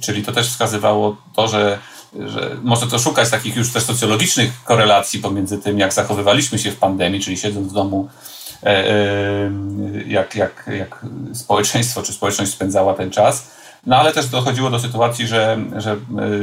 Czyli 0.00 0.22
to 0.22 0.32
też 0.32 0.48
wskazywało 0.48 1.16
to, 1.34 1.48
że, 1.48 1.78
że 2.26 2.56
można 2.62 2.86
to 2.86 2.98
szukać 2.98 3.30
takich 3.30 3.56
już 3.56 3.72
też 3.72 3.82
socjologicznych 3.82 4.64
korelacji 4.64 5.20
pomiędzy 5.20 5.58
tym, 5.58 5.78
jak 5.78 5.92
zachowywaliśmy 5.92 6.58
się 6.58 6.70
w 6.70 6.76
pandemii, 6.76 7.20
czyli 7.20 7.36
siedząc 7.36 7.68
w 7.68 7.74
domu, 7.74 8.08
e, 8.62 8.90
e, 8.90 9.50
jak, 10.06 10.34
jak, 10.34 10.70
jak 10.78 11.06
społeczeństwo 11.34 12.02
czy 12.02 12.12
społeczność 12.12 12.52
spędzała 12.52 12.94
ten 12.94 13.10
czas 13.10 13.56
no 13.86 13.96
ale 13.96 14.12
też 14.12 14.26
dochodziło 14.26 14.70
do 14.70 14.78
sytuacji, 14.78 15.26
że, 15.26 15.58
że 15.76 15.92
e, 15.92 15.96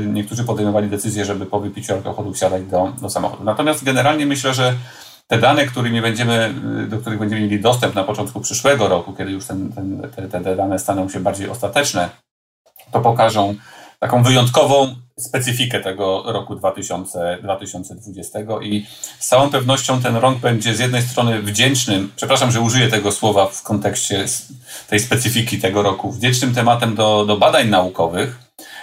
niektórzy 0.06 0.44
podejmowali 0.44 0.90
decyzję, 0.90 1.26
żeby 1.26 1.46
po 1.46 1.60
wypiciu 1.60 1.94
alkoholu 1.94 2.34
wsiadać 2.34 2.64
do, 2.64 2.94
do 3.02 3.10
samochodu. 3.10 3.44
Natomiast 3.44 3.84
generalnie 3.84 4.26
myślę, 4.26 4.54
że 4.54 4.74
te 5.28 5.38
dane, 5.38 5.66
którymi 5.66 6.02
będziemy, 6.02 6.54
e, 6.84 6.88
do 6.88 6.98
których 6.98 7.20
będziemy 7.20 7.42
mieli 7.42 7.62
dostęp 7.62 7.96
na 7.96 8.04
początku 8.04 8.40
przyszłego 8.40 8.88
roku, 8.88 9.14
kiedy 9.14 9.32
już 9.32 9.46
ten, 9.46 9.72
ten, 9.72 10.02
te, 10.30 10.44
te 10.44 10.56
dane 10.56 10.80
staną 10.80 11.10
się 11.10 11.20
bardziej 11.20 11.50
ostateczne, 11.50 12.10
to 12.92 13.00
pokażą 13.00 13.56
taką 14.04 14.24
wyjątkową 14.24 14.96
specyfikę 15.20 15.80
tego 15.80 16.24
roku 16.26 16.56
2000, 16.56 17.38
2020 17.44 18.40
i 18.62 18.86
z 19.20 19.28
całą 19.28 19.50
pewnością 19.50 20.02
ten 20.02 20.16
rok 20.16 20.38
będzie 20.38 20.76
z 20.76 20.80
jednej 20.80 21.02
strony 21.02 21.42
wdzięcznym, 21.42 22.12
przepraszam, 22.16 22.52
że 22.52 22.62
użyję 22.62 22.88
tego 22.88 23.12
słowa 23.12 23.46
w 23.46 23.64
kontekście 23.64 24.26
tej 24.90 25.00
specyfiki 25.00 25.62
tego 25.62 25.84
roku, 25.84 26.12
wdzięcznym 26.12 26.56
tematem 26.56 26.96
do, 26.96 27.26
do 27.26 27.38
badań 27.38 27.70
naukowych, 27.70 28.40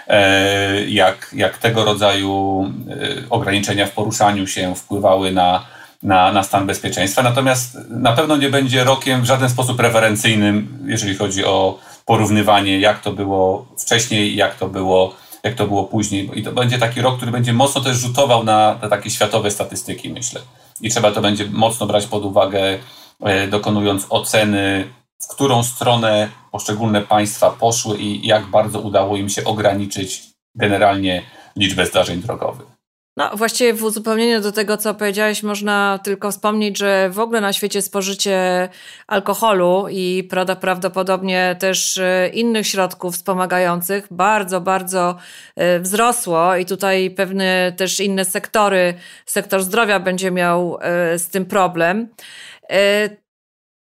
e, 0.09 0.85
jak, 0.85 1.31
jak 1.37 1.59
tego 1.59 1.85
rodzaju 1.85 2.65
e, 2.91 3.31
ograniczenia 3.31 3.87
w 3.87 3.93
poruszaniu 3.93 4.47
się 4.47 4.75
wpływały 4.75 5.33
na, 5.33 5.67
na, 6.03 6.33
na 6.33 6.43
stan 6.43 6.67
bezpieczeństwa. 6.67 7.23
Natomiast 7.23 7.79
na 7.91 8.13
pewno 8.13 8.37
nie 8.37 8.51
będzie 8.51 8.85
rokiem 8.85 9.23
w 9.23 9.27
żaden 9.27 9.51
sposób 9.51 9.81
referencyjnym, 9.81 10.79
jeżeli 10.87 11.17
chodzi 11.17 11.45
o 11.45 11.79
porównywanie, 12.05 12.81
jak 12.81 13.01
to 13.01 13.13
było 13.13 13.67
wcześniej, 13.79 14.37
jak 14.37 14.55
to 14.55 14.69
było 14.69 15.15
jak 15.43 15.55
to 15.55 15.67
było 15.67 15.85
później. 15.85 16.31
I 16.35 16.43
to 16.43 16.53
będzie 16.53 16.79
taki 16.79 17.01
rok, 17.01 17.17
który 17.17 17.33
będzie 17.33 17.53
mocno 17.53 17.81
też 17.81 17.97
rzutował 17.97 18.45
na 18.45 18.75
te 18.75 18.89
takie 18.89 19.11
światowe 19.11 19.51
statystyki, 19.51 20.11
myślę. 20.11 20.41
I 20.81 20.91
trzeba 20.91 21.13
to 21.13 21.21
będzie 21.21 21.45
mocno 21.51 21.87
brać 21.87 22.07
pod 22.07 22.25
uwagę, 22.25 22.79
e, 23.21 23.49
dokonując 23.49 24.07
oceny, 24.11 24.91
w 25.23 25.29
którą 25.29 25.63
stronę 25.63 26.29
poszczególne 26.53 27.01
państwa 27.01 27.51
poszły 27.51 27.99
i 27.99 28.27
jak 28.27 28.47
bardzo 28.47 28.81
udało 28.81 29.17
im 29.17 29.29
się 29.29 29.45
ograniczyć 29.45 30.23
generalnie 30.55 31.23
liczbę 31.57 31.87
zdarzeń 31.87 32.23
drogowych. 32.23 32.80
No, 33.17 33.37
właściwie 33.37 33.75
w 33.75 33.85
uzupełnieniu 33.85 34.41
do 34.41 34.53
tego, 34.53 34.77
co 34.77 34.95
powiedziałeś, 34.95 35.43
można 35.43 36.01
tylko 36.05 36.31
wspomnieć, 36.31 36.79
że 36.79 37.11
w 37.11 37.19
ogóle 37.19 37.41
na 37.41 37.53
świecie 37.53 37.83
spożycie 37.83 38.69
alkoholu 39.07 39.87
i 39.91 40.29
prawdopodobnie 40.61 41.57
też 41.59 41.99
e, 41.99 42.29
innych 42.29 42.67
środków 42.67 43.15
wspomagających 43.15 44.07
bardzo, 44.11 44.61
bardzo 44.61 45.17
e, 45.57 45.81
wzrosło 45.81 46.57
i 46.57 46.67
tutaj 46.67 47.11
pewne 47.11 47.73
też 47.77 48.01
inne 48.01 48.25
sektory, 48.25 48.95
sektor 49.27 49.63
zdrowia 49.63 50.01
będzie 50.01 50.31
miał 50.31 50.79
e, 50.81 51.19
z 51.19 51.29
tym 51.29 51.47
problem. 51.47 52.09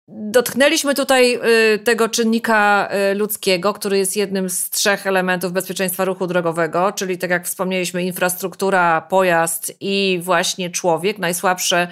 Dotknęliśmy 0.09 0.95
tutaj 0.95 1.39
y, 1.73 1.79
tego 1.79 2.09
czynnika 2.09 2.89
y, 3.11 3.15
ludzkiego, 3.15 3.73
który 3.73 3.97
jest 3.97 4.17
jednym 4.17 4.49
z 4.49 4.69
trzech 4.69 5.07
elementów 5.07 5.51
bezpieczeństwa 5.51 6.05
ruchu 6.05 6.27
drogowego, 6.27 6.91
czyli 6.91 7.17
tak 7.17 7.29
jak 7.29 7.45
wspomnieliśmy, 7.45 8.03
infrastruktura, 8.03 9.01
pojazd 9.01 9.73
i 9.81 10.19
właśnie 10.23 10.69
człowiek, 10.69 11.17
najsłabsze 11.17 11.87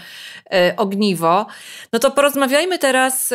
y, 0.46 0.76
ogniwo. 0.76 1.48
No 1.94 2.00
to 2.00 2.12
porozmawiajmy 2.12 2.80
teraz, 2.80 3.34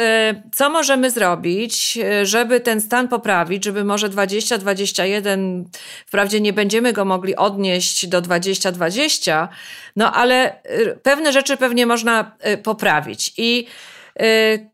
co 0.53 0.71
możemy 0.71 1.11
zrobić, 1.11 1.99
żeby 2.23 2.61
ten 2.61 2.81
stan 2.81 3.09
poprawić, 3.09 3.65
żeby 3.65 3.85
może 3.85 4.09
2021, 4.09 5.65
wprawdzie 6.07 6.41
nie 6.41 6.53
będziemy 6.53 6.93
go 6.93 7.05
mogli 7.05 7.37
odnieść 7.37 8.07
do 8.07 8.21
2020, 8.21 9.49
no 9.97 10.13
ale 10.13 10.57
pewne 11.03 11.33
rzeczy 11.33 11.57
pewnie 11.57 11.87
można 11.87 12.37
poprawić. 12.63 13.33
I 13.37 13.67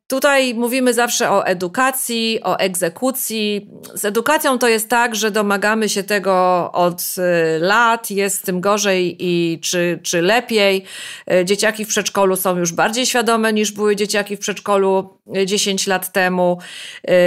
tutaj 0.06 0.54
mówimy 0.54 0.94
zawsze 0.94 1.30
o 1.30 1.46
edukacji, 1.46 2.40
o 2.42 2.58
egzekucji. 2.58 3.70
Z 3.94 4.04
edukacją 4.04 4.58
to 4.58 4.68
jest 4.68 4.88
tak, 4.88 5.14
że 5.14 5.30
domagamy 5.30 5.88
się 5.88 6.02
tego 6.02 6.70
od 6.72 7.00
y, 7.18 7.58
lat, 7.58 8.10
jest 8.10 8.42
tym 8.42 8.60
gorzej 8.60 9.16
i 9.18 9.60
czy, 9.60 10.00
czy 10.02 10.22
lepiej. 10.22 10.84
Y, 11.32 11.44
dzieciaki 11.44 11.84
w 11.84 11.88
przedszkolu 11.88 12.36
są 12.36 12.58
już 12.58 12.72
bardziej 12.72 13.06
świadome 13.06 13.52
niż 13.52 13.72
były 13.72 13.96
dzieciaki 13.96 14.36
w 14.36 14.40
przedszkolu 14.40 15.18
10 15.46 15.86
lat 15.86 16.12
temu. 16.12 16.58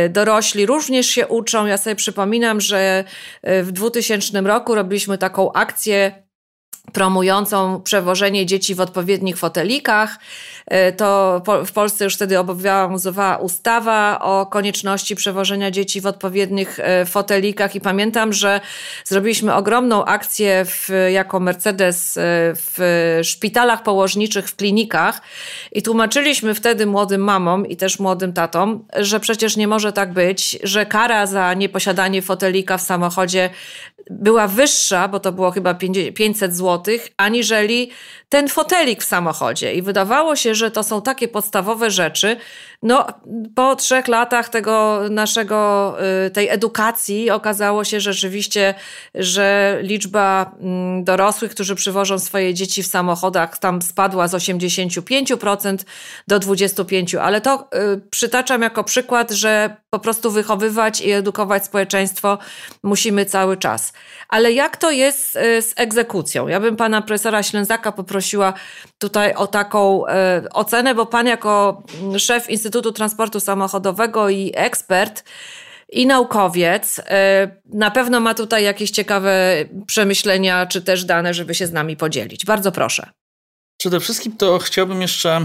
Dorośli 0.09 0.65
również 0.65 1.07
się 1.07 1.27
uczą. 1.27 1.65
Ja 1.65 1.77
sobie 1.77 1.95
przypominam, 1.95 2.61
że 2.61 3.03
w 3.43 3.71
2000 3.71 4.41
roku 4.41 4.75
robiliśmy 4.75 5.17
taką 5.17 5.53
akcję 5.53 6.28
promującą 6.93 7.81
przewożenie 7.81 8.45
dzieci 8.45 8.75
w 8.75 8.81
odpowiednich 8.81 9.37
fotelikach. 9.37 10.19
E, 10.65 10.91
to 10.91 11.41
w 11.65 11.71
Polsce 11.71 12.03
już 12.03 12.15
wtedy 12.15 12.39
obowiązywała 12.39 13.37
ustawa 13.37 14.19
o 14.19 14.45
konieczności 14.45 15.15
przewożenia 15.15 15.71
dzieci 15.71 16.01
w 16.01 16.05
odpowiednich 16.05 16.79
e, 16.79 17.05
fotelikach 17.05 17.75
i 17.75 17.81
pamiętam, 17.81 18.33
że 18.33 18.61
zrobiliśmy 19.05 19.55
ogromną 19.55 20.05
akcję 20.05 20.65
w, 20.65 20.89
jako 21.11 21.39
Mercedes 21.39 22.17
e, 22.17 22.21
w 22.55 23.19
szpitalach 23.23 23.83
położniczych, 23.83 24.49
w 24.49 24.55
klinikach 24.55 25.21
i 25.71 25.81
tłumaczyliśmy 25.81 26.53
wtedy 26.53 26.85
młodym 26.85 27.21
mamom 27.21 27.67
i 27.67 27.75
też 27.75 27.99
młodym 27.99 28.33
tatom, 28.33 28.85
że 28.97 29.19
przecież 29.19 29.57
nie 29.57 29.67
może 29.67 29.93
tak 29.93 30.13
być, 30.13 30.59
że 30.63 30.85
kara 30.85 31.25
za 31.25 31.53
nieposiadanie 31.53 32.21
fotelika 32.21 32.77
w 32.77 32.81
samochodzie 32.81 33.49
była 34.09 34.47
wyższa, 34.47 35.07
bo 35.07 35.19
to 35.19 35.31
było 35.31 35.51
chyba 35.51 35.73
500 36.13 36.55
zł, 36.55 36.95
aniżeli 37.17 37.91
ten 38.29 38.47
fotelik 38.47 39.01
w 39.01 39.05
samochodzie. 39.05 39.73
I 39.73 39.81
wydawało 39.81 40.35
się, 40.35 40.55
że 40.55 40.71
to 40.71 40.83
są 40.83 41.01
takie 41.01 41.27
podstawowe 41.27 41.91
rzeczy. 41.91 42.37
No, 42.83 43.07
po 43.55 43.75
trzech 43.75 44.07
latach 44.07 44.49
tego 44.49 45.01
naszego, 45.09 45.95
y, 46.27 46.29
tej 46.29 46.49
edukacji 46.49 47.31
okazało 47.31 47.83
się 47.83 47.99
rzeczywiście, 47.99 48.73
że 49.15 49.77
liczba 49.81 50.51
mm, 50.59 51.03
dorosłych, 51.03 51.51
którzy 51.51 51.75
przywożą 51.75 52.19
swoje 52.19 52.53
dzieci 52.53 52.83
w 52.83 52.87
samochodach, 52.87 53.57
tam 53.57 53.81
spadła 53.81 54.27
z 54.27 54.33
85% 54.33 55.77
do 56.27 56.39
25%. 56.39 57.17
Ale 57.17 57.41
to 57.41 57.67
y, 57.95 58.01
przytaczam 58.09 58.61
jako 58.61 58.83
przykład, 58.83 59.31
że 59.31 59.75
po 59.89 59.99
prostu 59.99 60.31
wychowywać 60.31 61.01
i 61.01 61.11
edukować 61.11 61.65
społeczeństwo 61.65 62.37
musimy 62.83 63.25
cały 63.25 63.57
czas. 63.57 63.93
Ale 64.29 64.51
jak 64.51 64.77
to 64.77 64.91
jest 64.91 65.35
y, 65.35 65.61
z 65.61 65.73
egzekucją? 65.75 66.47
Ja 66.47 66.59
bym 66.59 66.75
pana 66.75 67.01
profesora 67.01 67.43
Ślęzaka 67.43 67.91
poprosiła 67.91 68.53
tutaj 68.97 69.33
o 69.33 69.47
taką 69.47 70.03
ocenę, 70.53 70.95
bo 70.95 71.05
pan 71.05 71.27
jako 71.27 71.83
szef 72.17 72.49
Instytutu 72.49 72.68
Transportu 72.91 73.39
Samochodowego 73.39 74.29
i 74.29 74.51
ekspert 74.55 75.23
i 75.91 76.07
naukowiec 76.07 76.99
e, 76.99 77.61
na 77.65 77.91
pewno 77.91 78.19
ma 78.19 78.33
tutaj 78.33 78.63
jakieś 78.63 78.91
ciekawe 78.91 79.55
przemyślenia 79.87 80.65
czy 80.65 80.81
też 80.81 81.05
dane, 81.05 81.33
żeby 81.33 81.55
się 81.55 81.67
z 81.67 81.71
nami 81.71 81.97
podzielić. 81.97 82.45
Bardzo 82.45 82.71
proszę. 82.71 83.09
Przede 83.79 83.99
wszystkim 83.99 84.37
to 84.37 84.59
chciałbym 84.59 85.01
jeszcze 85.01 85.31
e, 85.31 85.43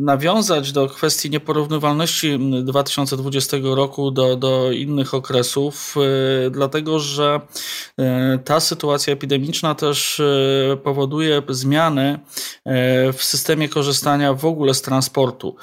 nawiązać 0.00 0.72
do 0.72 0.88
kwestii 0.88 1.30
nieporównywalności 1.30 2.38
2020 2.64 3.56
roku 3.62 4.10
do, 4.10 4.36
do 4.36 4.72
innych 4.72 5.14
okresów, 5.14 5.94
e, 6.46 6.50
dlatego 6.50 6.98
że 6.98 7.40
e, 7.98 8.38
ta 8.44 8.60
sytuacja 8.60 9.12
epidemiczna 9.12 9.74
też 9.74 10.22
powoduje 10.84 11.42
zmiany 11.48 12.18
w 13.12 13.24
systemie 13.24 13.68
korzystania 13.68 14.34
w 14.34 14.44
ogóle 14.44 14.74
z 14.74 14.82
transportu. 14.82 15.56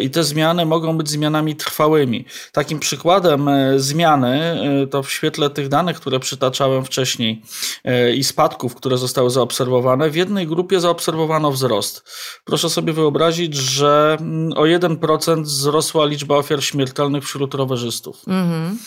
I 0.00 0.10
te 0.10 0.24
zmiany 0.24 0.66
mogą 0.66 0.98
być 0.98 1.10
zmianami 1.10 1.56
trwałymi. 1.56 2.24
Takim 2.52 2.78
przykładem 2.78 3.50
zmiany 3.76 4.56
to 4.90 5.02
w 5.02 5.12
świetle 5.12 5.50
tych 5.50 5.68
danych, 5.68 5.96
które 5.96 6.20
przytaczałem 6.20 6.84
wcześniej 6.84 7.42
i 8.14 8.24
spadków, 8.24 8.74
które 8.74 8.98
zostały 8.98 9.30
zaobserwowane, 9.30 10.10
w 10.10 10.16
jednej 10.16 10.46
grupie 10.46 10.71
grupie 10.72 10.80
zaobserwowano 10.80 11.52
wzrost. 11.52 12.02
Proszę 12.44 12.70
sobie 12.70 12.92
wyobrazić, 12.92 13.54
że 13.54 14.16
mm, 14.20 14.52
o 14.52 14.62
1% 14.62 15.42
wzrosła 15.42 16.06
liczba 16.06 16.36
ofiar 16.36 16.64
śmiertelnych 16.64 17.24
wśród 17.24 17.54
rowerzystów. 17.54 18.22
Mhm. 18.26 18.78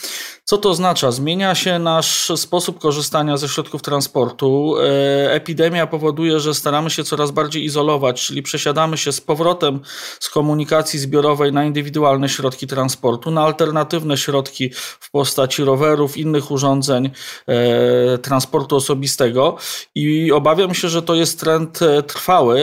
Co 0.48 0.58
to 0.58 0.70
oznacza? 0.70 1.12
Zmienia 1.12 1.56
się 1.56 1.80
nasz 1.80 2.32
sposób 2.36 2.80
korzystania 2.80 3.38
ze 3.38 3.50
środków 3.50 3.82
transportu. 3.82 4.76
E, 4.78 5.32
epidemia 5.32 5.88
powoduje, 5.88 6.40
że 6.40 6.54
staramy 6.54 6.90
się 6.90 7.04
coraz 7.04 7.32
bardziej 7.32 7.64
izolować, 7.64 8.26
czyli 8.26 8.42
przesiadamy 8.42 8.98
się 8.98 9.12
z 9.12 9.22
powrotem 9.22 9.80
z 10.20 10.30
komunikacji 10.30 11.00
zbiorowej 11.00 11.54
na 11.54 11.66
indywidualne 11.66 12.30
środki 12.30 12.68
transportu, 12.68 13.32
na 13.32 13.42
alternatywne 13.42 14.18
środki 14.18 14.72
w 15.00 15.12
postaci 15.12 15.64
rowerów, 15.64 16.18
innych 16.18 16.52
urządzeń 16.52 17.10
e, 17.48 18.18
transportu 18.18 18.76
osobistego 18.76 19.58
i 19.96 20.32
obawiam 20.32 20.74
się, 20.74 20.90
że 20.90 21.02
to 21.02 21.16
jest 21.16 21.40
trend 21.40 21.82
e, 21.82 22.04
trwały, 22.04 22.62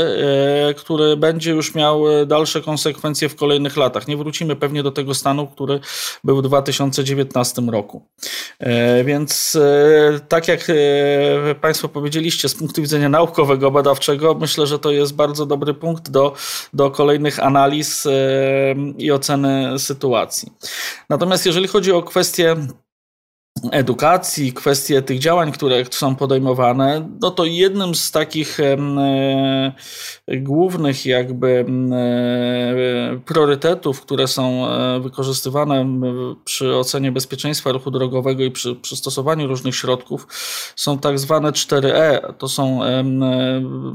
który 0.77 1.17
będzie 1.17 1.51
już 1.51 1.75
miał 1.75 2.05
dalsze 2.27 2.61
konsekwencje 2.61 3.29
w 3.29 3.37
kolejnych 3.37 3.77
latach. 3.77 4.09
Nie 4.09 4.17
wrócimy 4.17 4.57
pewnie 4.57 4.83
do 4.83 4.91
tego 4.91 5.15
stanu, 5.15 5.47
który 5.47 5.81
był 6.25 6.37
w 6.37 6.43
2019 6.43 7.72
roku. 7.73 8.07
E, 8.59 9.05
więc 9.05 9.57
e, 9.57 10.21
tak 10.29 10.49
jak 10.49 10.71
e, 10.71 11.55
Państwo 11.55 11.89
powiedzieliście, 11.89 12.49
z 12.49 12.55
punktu 12.55 12.83
widzenia 12.83 13.09
naukowego, 13.09 13.71
badawczego, 13.71 14.35
myślę, 14.35 14.67
że 14.67 14.79
to 14.79 14.91
jest 14.91 15.15
bardzo 15.15 15.47
dobry 15.47 15.75
punkt 15.75 16.11
do, 16.11 16.35
do 16.73 16.91
kolejnych 16.91 17.39
analiz 17.39 18.09
i 18.99 19.13
oceny 19.13 19.79
sytuacji. 19.79 20.53
Natomiast 21.09 21.47
jeżeli 21.47 21.69
chodzi 21.69 21.93
o 21.93 22.03
kwestię 22.03 22.57
edukacji, 23.71 24.53
kwestie 24.53 25.03
tych 25.03 25.19
działań, 25.19 25.53
które 25.53 25.85
są 25.91 26.17
podejmowane, 26.17 27.09
no 27.21 27.31
to 27.31 27.45
jednym 27.45 27.95
z 27.95 28.11
takich 28.11 28.61
e, 28.61 28.77
głównych 30.29 31.07
jakby 31.07 31.65
e, 31.93 33.21
priorytetów, 33.25 34.01
które 34.01 34.29
są 34.29 34.69
e, 34.69 35.01
wykorzystywane 35.01 36.01
przy 36.45 36.77
ocenie 36.77 37.13
bezpieczeństwa 37.13 37.73
ruchu 37.73 37.91
drogowego 37.91 38.43
i 38.43 38.51
przy, 38.51 38.75
przy 38.75 38.97
stosowaniu 38.97 39.47
różnych 39.47 39.77
środków 39.77 40.27
są 40.77 40.99
tak 40.99 41.19
zwane 41.19 41.51
4E. 41.51 42.33
To 42.39 42.49
są, 42.49 42.81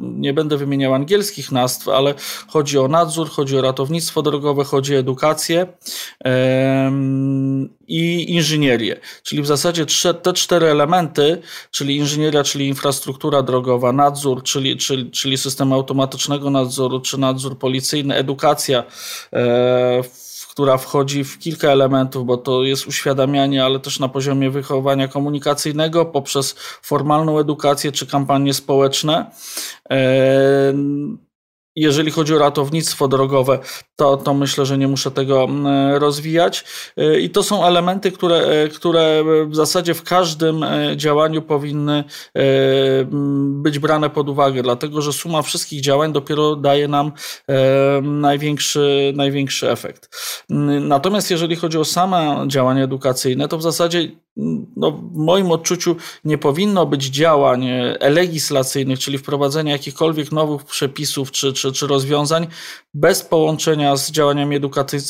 nie 0.02 0.34
będę 0.34 0.58
wymieniał 0.58 0.94
angielskich 0.94 1.52
nazw, 1.52 1.88
ale 1.88 2.14
chodzi 2.48 2.78
o 2.78 2.88
nadzór, 2.88 3.30
chodzi 3.30 3.58
o 3.58 3.62
ratownictwo 3.62 4.22
drogowe, 4.22 4.64
chodzi 4.64 4.96
o 4.96 5.00
edukację 5.00 5.68
i 7.88 8.32
inżynierię. 8.34 9.00
Czyli 9.24 9.42
w 9.42 9.48
zasadzie 9.48 9.57
te 10.22 10.34
cztery 10.34 10.68
elementy, 10.68 11.42
czyli 11.72 11.98
inżynieria, 11.98 12.44
czyli 12.44 12.68
infrastruktura 12.68 13.42
drogowa, 13.42 13.92
nadzór, 13.92 14.44
czyli, 14.44 14.78
czyli, 14.78 15.12
czyli 15.12 15.38
system 15.38 15.74
automatycznego 15.74 16.50
nadzoru, 16.50 17.00
czy 17.00 17.18
nadzór 17.18 17.60
policyjny, 17.60 18.16
edukacja, 18.16 18.84
e, 19.34 20.04
która 20.52 20.78
wchodzi 20.78 21.24
w 21.24 21.40
kilka 21.40 21.68
elementów, 21.68 22.26
bo 22.26 22.38
to 22.38 22.64
jest 22.64 22.88
uświadamianie, 22.88 23.66
ale 23.66 23.80
też 23.80 24.00
na 24.00 24.10
poziomie 24.10 24.50
wychowania 24.50 25.08
komunikacyjnego 25.08 26.06
poprzez 26.06 26.56
formalną 26.82 27.40
edukację 27.40 27.92
czy 27.92 28.08
kampanie 28.08 28.54
społeczne. 28.54 29.32
E, 29.90 30.74
jeżeli 31.78 32.12
chodzi 32.12 32.36
o 32.36 32.38
ratownictwo 32.38 33.08
drogowe, 33.08 33.60
to, 33.96 34.18
to 34.18 34.34
myślę, 34.34 34.66
że 34.66 34.78
nie 34.78 34.88
muszę 34.88 35.12
tego 35.12 35.44
mm, 35.44 35.96
rozwijać. 35.96 36.66
Y, 37.00 37.22
I 37.22 37.30
to 37.30 37.44
są 37.44 37.66
elementy, 37.66 38.12
które, 38.12 38.64
y, 38.66 38.70
które 38.70 39.24
w 39.48 39.56
zasadzie 39.56 39.94
w 39.94 40.04
każdym 40.04 40.64
y, 40.64 40.98
działaniu 40.98 41.42
powinny 41.42 42.04
mm, 42.34 43.64
być 43.64 43.80
brane 43.80 44.10
pod 44.10 44.30
uwagę, 44.30 44.64
dlatego 44.64 45.02
że 45.02 45.14
suma 45.14 45.42
wszystkich 45.42 45.82
działań 45.82 46.14
dopiero 46.14 46.56
daje 46.56 46.88
nam 46.88 47.12
największy, 48.02 49.14
największy 49.16 49.72
efekt. 49.72 50.10
Natomiast 50.82 51.32
jeżeli 51.32 51.56
chodzi 51.56 51.78
o 51.78 51.86
same 51.86 52.46
działania 52.48 52.84
edukacyjne, 52.84 53.48
to 53.48 53.58
w 53.58 53.64
zasadzie 53.64 54.12
no, 54.76 54.92
w 54.92 55.16
moim 55.16 55.52
odczuciu 55.52 55.96
nie 56.26 56.38
powinno 56.38 56.86
być 56.86 57.04
działań 57.06 57.68
legislacyjnych, 58.00 59.00
czyli 59.00 59.18
wprowadzenia 59.18 59.72
jakichkolwiek 59.72 60.32
nowych 60.32 60.66
przepisów 60.66 61.32
czy, 61.32 61.54
czy, 61.54 61.72
czy 61.72 61.88
rozwiązań 61.88 62.48
bez 62.94 63.24
połączenia 63.24 63.96
z 63.96 64.12
działaniami 64.12 64.60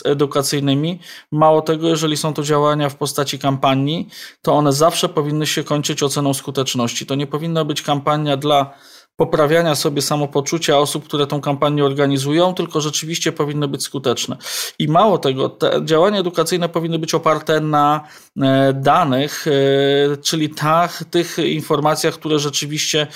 edukacyjnymi. 0.05 0.99
Mało 1.31 1.61
tego, 1.61 1.87
jeżeli 1.89 2.17
są 2.17 2.33
to 2.33 2.43
działania 2.43 2.89
w 2.89 2.95
postaci 2.95 3.39
kampanii, 3.39 4.07
to 4.41 4.53
one 4.53 4.73
zawsze 4.73 5.09
powinny 5.09 5.47
się 5.47 5.63
kończyć 5.63 6.03
oceną 6.03 6.33
skuteczności. 6.33 7.05
To 7.05 7.15
nie 7.15 7.27
powinna 7.27 7.65
być 7.65 7.81
kampania 7.81 8.37
dla 8.37 8.73
poprawiania 9.17 9.75
sobie 9.75 10.01
samopoczucia 10.01 10.77
osób, 10.80 11.06
które 11.06 11.27
tą 11.27 11.41
kampanię 11.41 11.86
organizują, 11.86 12.53
tylko 12.53 12.82
rzeczywiście 12.82 13.32
powinny 13.32 13.67
być 13.67 13.84
skuteczne. 13.84 14.38
I 14.80 14.88
mało 14.88 15.17
tego, 15.17 15.49
te 15.49 15.86
działania 15.86 16.19
edukacyjne 16.19 16.69
powinny 16.69 16.99
być 16.99 17.13
oparte 17.13 17.60
na 17.60 18.08
e, 18.41 18.73
danych, 18.73 19.45
e, 19.47 20.17
czyli 20.17 20.49
tak, 20.49 21.03
tych 21.12 21.38
informacjach, 21.39 22.13
które 22.13 22.39
rzeczywiście 22.39 23.08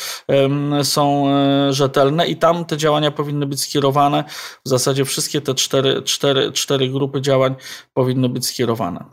są 0.84 1.30
e, 1.30 1.74
rzetelne 1.74 2.28
i 2.28 2.36
tam 2.36 2.66
te 2.66 2.78
działania 2.78 3.12
powinny 3.12 3.46
być 3.46 3.62
skierowane. 3.62 4.24
W 4.66 4.70
zasadzie 4.70 5.06
wszystkie 5.06 5.42
te 5.42 5.56
cztery, 5.56 6.02
cztery, 6.02 6.52
cztery 6.52 6.90
grupy 6.90 7.22
działań 7.22 7.56
powinny 7.94 8.30
być 8.30 8.46
skierowane. 8.46 9.06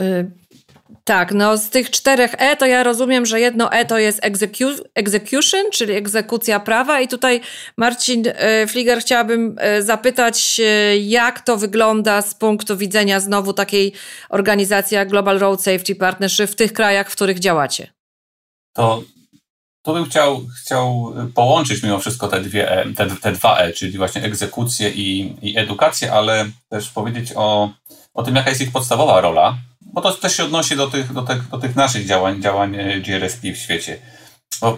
Y 0.00 0.45
tak, 1.04 1.32
no 1.32 1.56
z 1.56 1.70
tych 1.70 1.90
czterech 1.90 2.34
E 2.38 2.56
to 2.56 2.66
ja 2.66 2.82
rozumiem, 2.82 3.26
że 3.26 3.40
jedno 3.40 3.72
E 3.72 3.84
to 3.84 3.98
jest 3.98 4.18
execu 4.22 4.64
execution, 4.94 5.60
czyli 5.72 5.92
egzekucja 5.92 6.60
prawa 6.60 7.00
i 7.00 7.08
tutaj 7.08 7.40
Marcin 7.76 8.22
e, 8.26 8.66
Fliger 8.66 8.98
chciałabym 8.98 9.56
e, 9.58 9.82
zapytać, 9.82 10.60
e, 10.60 10.98
jak 10.98 11.40
to 11.40 11.56
wygląda 11.56 12.22
z 12.22 12.34
punktu 12.34 12.76
widzenia 12.76 13.20
znowu 13.20 13.52
takiej 13.52 13.92
organizacji 14.28 14.94
jak 14.94 15.08
Global 15.08 15.38
Road 15.38 15.62
Safety 15.62 15.94
Partnership 15.94 16.50
w 16.50 16.56
tych 16.56 16.72
krajach, 16.72 17.10
w 17.10 17.12
których 17.12 17.38
działacie? 17.38 17.92
To 18.72 19.02
tu 19.86 19.94
bym 19.94 20.04
chciał, 20.04 20.46
chciał 20.62 21.14
połączyć 21.34 21.82
mimo 21.82 21.98
wszystko 21.98 22.28
te, 22.28 22.40
dwie 22.40 22.70
e, 22.70 22.94
te, 22.94 23.06
te 23.06 23.32
dwa 23.32 23.58
E, 23.58 23.72
czyli 23.72 23.98
właśnie 23.98 24.22
egzekucję 24.22 24.90
i, 24.90 25.36
i 25.42 25.58
edukację, 25.58 26.12
ale 26.12 26.46
też 26.68 26.90
powiedzieć 26.90 27.32
o, 27.34 27.70
o 28.16 28.22
tym, 28.22 28.36
jaka 28.36 28.50
jest 28.50 28.62
ich 28.62 28.72
podstawowa 28.72 29.20
rola 29.20 29.56
bo 29.96 30.02
to 30.02 30.12
też 30.12 30.36
się 30.36 30.44
odnosi 30.44 30.76
do 30.76 30.86
tych, 30.86 31.12
do 31.12 31.22
tych, 31.22 31.48
do 31.48 31.58
tych 31.58 31.76
naszych 31.76 32.06
działań, 32.06 32.42
działań 32.42 32.76
e, 32.76 33.00
GRSP 33.00 33.52
w 33.52 33.56
świecie. 33.56 33.98
Bo 34.60 34.72
y, 34.72 34.76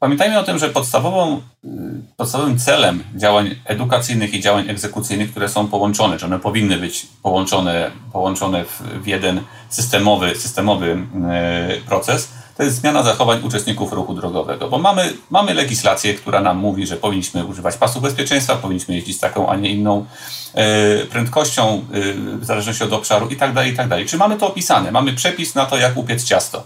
pamiętajmy 0.00 0.38
o 0.38 0.42
tym, 0.42 0.58
że 0.58 0.68
podstawową, 0.68 1.42
y, 1.64 1.68
podstawowym 2.16 2.58
celem 2.58 3.04
działań 3.16 3.54
edukacyjnych 3.64 4.34
i 4.34 4.40
działań 4.40 4.70
egzekucyjnych, 4.70 5.30
które 5.30 5.48
są 5.48 5.68
połączone, 5.68 6.18
że 6.18 6.26
one 6.26 6.38
powinny 6.38 6.76
być 6.76 7.06
połączone, 7.22 7.90
połączone 8.12 8.64
w, 8.64 9.06
jeden 9.06 9.40
systemowy, 9.68 10.36
systemowy 10.36 11.06
e, 11.30 11.76
proces, 11.86 12.32
to 12.56 12.62
jest 12.62 12.76
zmiana 12.76 13.02
zachowań 13.02 13.42
uczestników 13.42 13.92
ruchu 13.92 14.14
drogowego, 14.14 14.68
bo 14.68 14.78
mamy, 14.78 15.12
mamy 15.30 15.54
legislację, 15.54 16.14
która 16.14 16.40
nam 16.40 16.56
mówi, 16.56 16.86
że 16.86 16.96
powinniśmy 16.96 17.44
używać 17.44 17.76
pasów 17.76 18.02
bezpieczeństwa, 18.02 18.56
powinniśmy 18.56 18.94
jeździć 18.94 19.16
z 19.16 19.20
taką, 19.20 19.48
a 19.48 19.56
nie 19.56 19.70
inną 19.70 20.06
e, 20.54 21.06
prędkością, 21.06 21.84
e, 21.92 22.12
w 22.38 22.44
zależności 22.44 22.84
od 22.84 22.92
obszaru 22.92 23.28
i 23.28 23.36
tak 23.36 23.52
dalej, 23.52 23.72
i 23.72 23.76
tak 23.76 23.88
dalej. 23.88 24.06
Czy 24.06 24.16
mamy 24.16 24.36
to 24.36 24.46
opisane? 24.46 24.92
Mamy 24.92 25.12
przepis 25.12 25.54
na 25.54 25.66
to, 25.66 25.76
jak 25.76 25.96
upiec 25.96 26.24
ciasto. 26.24 26.62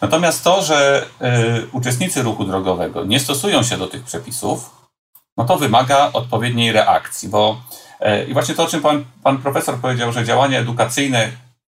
Natomiast 0.00 0.44
to, 0.44 0.62
że 0.62 1.06
e, 1.20 1.44
uczestnicy 1.72 2.22
ruchu 2.22 2.44
drogowego 2.44 3.04
nie 3.04 3.20
stosują 3.20 3.62
się 3.62 3.76
do 3.76 3.86
tych 3.86 4.04
przepisów, 4.04 4.70
no 5.36 5.44
to 5.44 5.56
wymaga 5.56 6.10
odpowiedniej 6.12 6.72
reakcji, 6.72 7.28
bo 7.28 7.62
i 8.28 8.32
właśnie 8.32 8.54
to, 8.54 8.62
o 8.62 8.66
czym 8.66 8.80
pan, 8.80 9.04
pan 9.22 9.38
profesor 9.38 9.78
powiedział, 9.78 10.12
że 10.12 10.24
działania 10.24 10.58
edukacyjne 10.58 11.28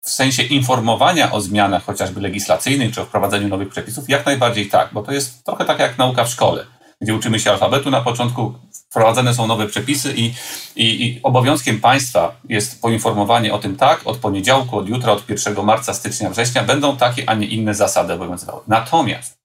w 0.06 0.10
sensie 0.10 0.42
informowania 0.42 1.32
o 1.32 1.40
zmianach 1.40 1.84
chociażby 1.84 2.20
legislacyjnych 2.20 2.94
czy 2.94 3.02
o 3.02 3.04
wprowadzeniu 3.04 3.48
nowych 3.48 3.68
przepisów, 3.68 4.08
jak 4.08 4.26
najbardziej 4.26 4.68
tak, 4.68 4.88
bo 4.92 5.02
to 5.02 5.12
jest 5.12 5.44
trochę 5.44 5.64
tak 5.64 5.78
jak 5.78 5.98
nauka 5.98 6.24
w 6.24 6.28
szkole, 6.28 6.66
gdzie 7.00 7.14
uczymy 7.14 7.40
się 7.40 7.50
alfabetu 7.50 7.90
na 7.90 8.00
początku, 8.00 8.54
wprowadzane 8.90 9.34
są 9.34 9.46
nowe 9.46 9.66
przepisy 9.66 10.14
i, 10.16 10.34
i, 10.76 11.06
i 11.06 11.20
obowiązkiem 11.22 11.80
państwa 11.80 12.36
jest 12.48 12.82
poinformowanie 12.82 13.54
o 13.54 13.58
tym 13.58 13.76
tak, 13.76 14.00
od 14.04 14.16
poniedziałku, 14.16 14.78
od 14.78 14.88
jutra, 14.88 15.12
od 15.12 15.30
1 15.30 15.64
marca, 15.64 15.94
stycznia, 15.94 16.30
września 16.30 16.62
będą 16.62 16.96
takie, 16.96 17.30
a 17.30 17.34
nie 17.34 17.46
inne 17.46 17.74
zasady 17.74 18.12
obowiązywały. 18.12 18.60
Natomiast 18.66 19.38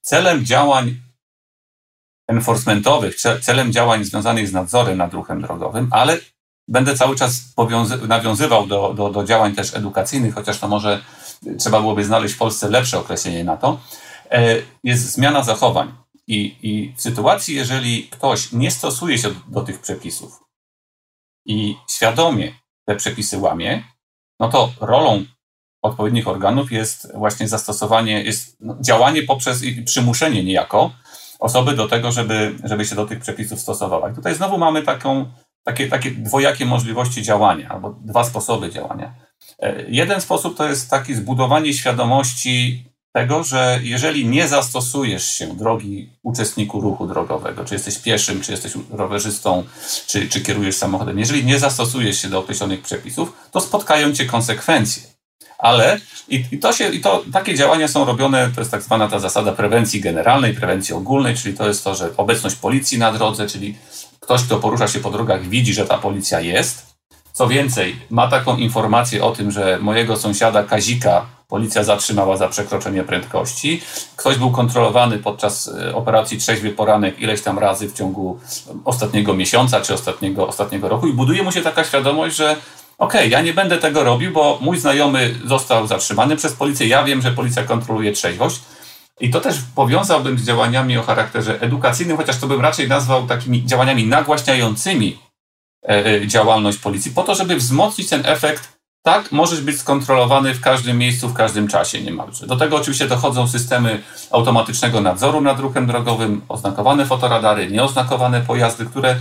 celem 0.00 0.44
działań 0.44 0.96
enforcementowych, 2.28 3.16
celem 3.40 3.72
działań 3.72 4.04
związanych 4.04 4.48
z 4.48 4.52
nadzorem 4.52 4.98
nad 4.98 5.14
ruchem 5.14 5.42
drogowym, 5.42 5.88
ale 5.90 6.18
Będę 6.70 6.96
cały 6.96 7.16
czas 7.16 7.54
nawiązywał 8.08 8.66
do, 8.66 8.94
do, 8.94 9.10
do 9.10 9.24
działań 9.24 9.54
też 9.54 9.74
edukacyjnych, 9.74 10.34
chociaż 10.34 10.58
to 10.58 10.68
może 10.68 11.02
trzeba 11.58 11.80
byłoby 11.80 12.04
znaleźć 12.04 12.34
w 12.34 12.38
Polsce 12.38 12.68
lepsze 12.68 12.98
określenie 12.98 13.44
na 13.44 13.56
to. 13.56 13.80
E, 14.30 14.56
jest 14.84 15.12
zmiana 15.12 15.42
zachowań. 15.42 15.92
I, 16.26 16.56
I 16.62 16.94
w 16.96 17.02
sytuacji, 17.02 17.54
jeżeli 17.54 18.04
ktoś 18.04 18.52
nie 18.52 18.70
stosuje 18.70 19.18
się 19.18 19.28
do, 19.28 19.40
do 19.48 19.60
tych 19.60 19.80
przepisów 19.80 20.40
i 21.46 21.76
świadomie 21.90 22.52
te 22.88 22.96
przepisy 22.96 23.38
łamie, 23.38 23.84
no 24.40 24.48
to 24.48 24.72
rolą 24.80 25.24
odpowiednich 25.82 26.28
organów 26.28 26.72
jest 26.72 27.12
właśnie 27.14 27.48
zastosowanie, 27.48 28.22
jest 28.22 28.56
no, 28.60 28.76
działanie 28.80 29.22
poprzez 29.22 29.62
przymuszenie 29.84 30.44
niejako 30.44 30.92
osoby 31.38 31.74
do 31.74 31.88
tego, 31.88 32.12
żeby, 32.12 32.58
żeby 32.64 32.84
się 32.84 32.94
do 32.94 33.06
tych 33.06 33.20
przepisów 33.20 33.60
stosowały. 33.60 34.14
Tutaj 34.14 34.34
znowu 34.34 34.58
mamy 34.58 34.82
taką, 34.82 35.32
takie, 35.64 35.88
takie 35.88 36.10
dwojakie 36.10 36.66
możliwości 36.66 37.22
działania, 37.22 37.68
albo 37.68 37.90
dwa 37.90 38.24
sposoby 38.24 38.70
działania. 38.70 39.14
E, 39.58 39.84
jeden 39.88 40.20
sposób 40.20 40.56
to 40.56 40.68
jest 40.68 40.90
taki 40.90 41.14
zbudowanie 41.14 41.74
świadomości 41.74 42.84
tego, 43.12 43.44
że 43.44 43.80
jeżeli 43.82 44.26
nie 44.26 44.48
zastosujesz 44.48 45.30
się 45.30 45.56
drogi 45.56 46.10
uczestniku 46.22 46.80
ruchu 46.80 47.06
drogowego, 47.06 47.64
czy 47.64 47.74
jesteś 47.74 47.98
pieszym, 47.98 48.40
czy 48.40 48.52
jesteś 48.52 48.72
rowerzystą, 48.90 49.64
czy, 50.06 50.28
czy 50.28 50.40
kierujesz 50.40 50.76
samochodem, 50.76 51.18
jeżeli 51.18 51.44
nie 51.44 51.58
zastosujesz 51.58 52.22
się 52.22 52.28
do 52.28 52.38
określonych 52.38 52.82
przepisów, 52.82 53.32
to 53.50 53.60
spotkają 53.60 54.12
cię 54.12 54.26
konsekwencje. 54.26 55.02
Ale 55.58 56.00
i, 56.28 56.44
i, 56.52 56.58
to 56.58 56.72
się, 56.72 56.88
i 56.88 57.00
to 57.00 57.24
takie 57.32 57.54
działania 57.54 57.88
są 57.88 58.04
robione, 58.04 58.50
to 58.54 58.60
jest 58.60 58.70
tak 58.70 58.82
zwana 58.82 59.08
ta 59.08 59.18
zasada 59.18 59.52
prewencji 59.52 60.00
generalnej, 60.00 60.54
prewencji 60.54 60.94
ogólnej, 60.94 61.36
czyli 61.36 61.56
to 61.56 61.68
jest 61.68 61.84
to, 61.84 61.94
że 61.94 62.16
obecność 62.16 62.56
policji 62.56 62.98
na 62.98 63.12
drodze, 63.12 63.46
czyli 63.46 63.78
ktoś, 64.30 64.44
kto 64.44 64.56
porusza 64.56 64.88
się 64.88 65.00
po 65.00 65.10
drogach, 65.10 65.48
widzi, 65.48 65.74
że 65.74 65.86
ta 65.86 65.98
policja 65.98 66.40
jest. 66.40 66.86
Co 67.32 67.48
więcej, 67.48 67.96
ma 68.10 68.28
taką 68.28 68.56
informację 68.56 69.24
o 69.24 69.30
tym, 69.30 69.50
że 69.50 69.78
mojego 69.80 70.16
sąsiada 70.16 70.62
Kazika 70.62 71.26
policja 71.48 71.84
zatrzymała 71.84 72.36
za 72.36 72.48
przekroczenie 72.48 73.04
prędkości. 73.04 73.82
Ktoś 74.16 74.36
był 74.36 74.50
kontrolowany 74.50 75.18
podczas 75.18 75.68
e, 75.68 75.94
operacji 75.94 76.38
Trzeźwy 76.38 76.70
Poranek 76.70 77.20
ileś 77.20 77.42
tam 77.42 77.58
razy 77.58 77.88
w 77.88 77.92
ciągu 77.92 78.38
ostatniego 78.84 79.34
miesiąca 79.34 79.80
czy 79.80 79.94
ostatniego, 79.94 80.48
ostatniego 80.48 80.88
roku 80.88 81.06
i 81.06 81.12
buduje 81.12 81.42
mu 81.42 81.52
się 81.52 81.62
taka 81.62 81.84
świadomość, 81.84 82.36
że 82.36 82.56
okej, 82.98 83.20
okay, 83.20 83.28
ja 83.28 83.40
nie 83.40 83.52
będę 83.52 83.78
tego 83.78 84.04
robił, 84.04 84.32
bo 84.32 84.58
mój 84.60 84.78
znajomy 84.78 85.34
został 85.44 85.86
zatrzymany 85.86 86.36
przez 86.36 86.52
policję, 86.52 86.86
ja 86.86 87.04
wiem, 87.04 87.22
że 87.22 87.32
policja 87.32 87.62
kontroluje 87.62 88.12
trzeźwość. 88.12 88.60
I 89.20 89.30
to 89.30 89.40
też 89.40 89.56
powiązałbym 89.74 90.38
z 90.38 90.44
działaniami 90.44 90.98
o 90.98 91.02
charakterze 91.02 91.60
edukacyjnym, 91.60 92.16
chociaż 92.16 92.38
to 92.38 92.46
bym 92.46 92.60
raczej 92.60 92.88
nazwał 92.88 93.26
takimi 93.26 93.66
działaniami 93.66 94.06
nagłaśniającymi 94.06 95.18
e, 95.88 96.06
e, 96.06 96.26
działalność 96.26 96.78
policji, 96.78 97.12
po 97.12 97.22
to, 97.22 97.34
żeby 97.34 97.56
wzmocnić 97.56 98.08
ten 98.08 98.26
efekt 98.26 98.80
tak, 99.02 99.32
możesz 99.32 99.60
być 99.60 99.78
skontrolowany 99.78 100.54
w 100.54 100.60
każdym 100.60 100.98
miejscu, 100.98 101.28
w 101.28 101.34
każdym 101.34 101.68
czasie 101.68 102.00
niemalże. 102.00 102.46
Do 102.46 102.56
tego 102.56 102.76
oczywiście 102.76 103.08
dochodzą 103.08 103.48
systemy 103.48 104.02
automatycznego 104.30 105.00
nadzoru 105.00 105.40
nad 105.40 105.60
ruchem 105.60 105.86
drogowym, 105.86 106.42
oznakowane 106.48 107.06
fotoradary, 107.06 107.70
nieoznakowane 107.70 108.40
pojazdy, 108.40 108.86
które 108.86 109.16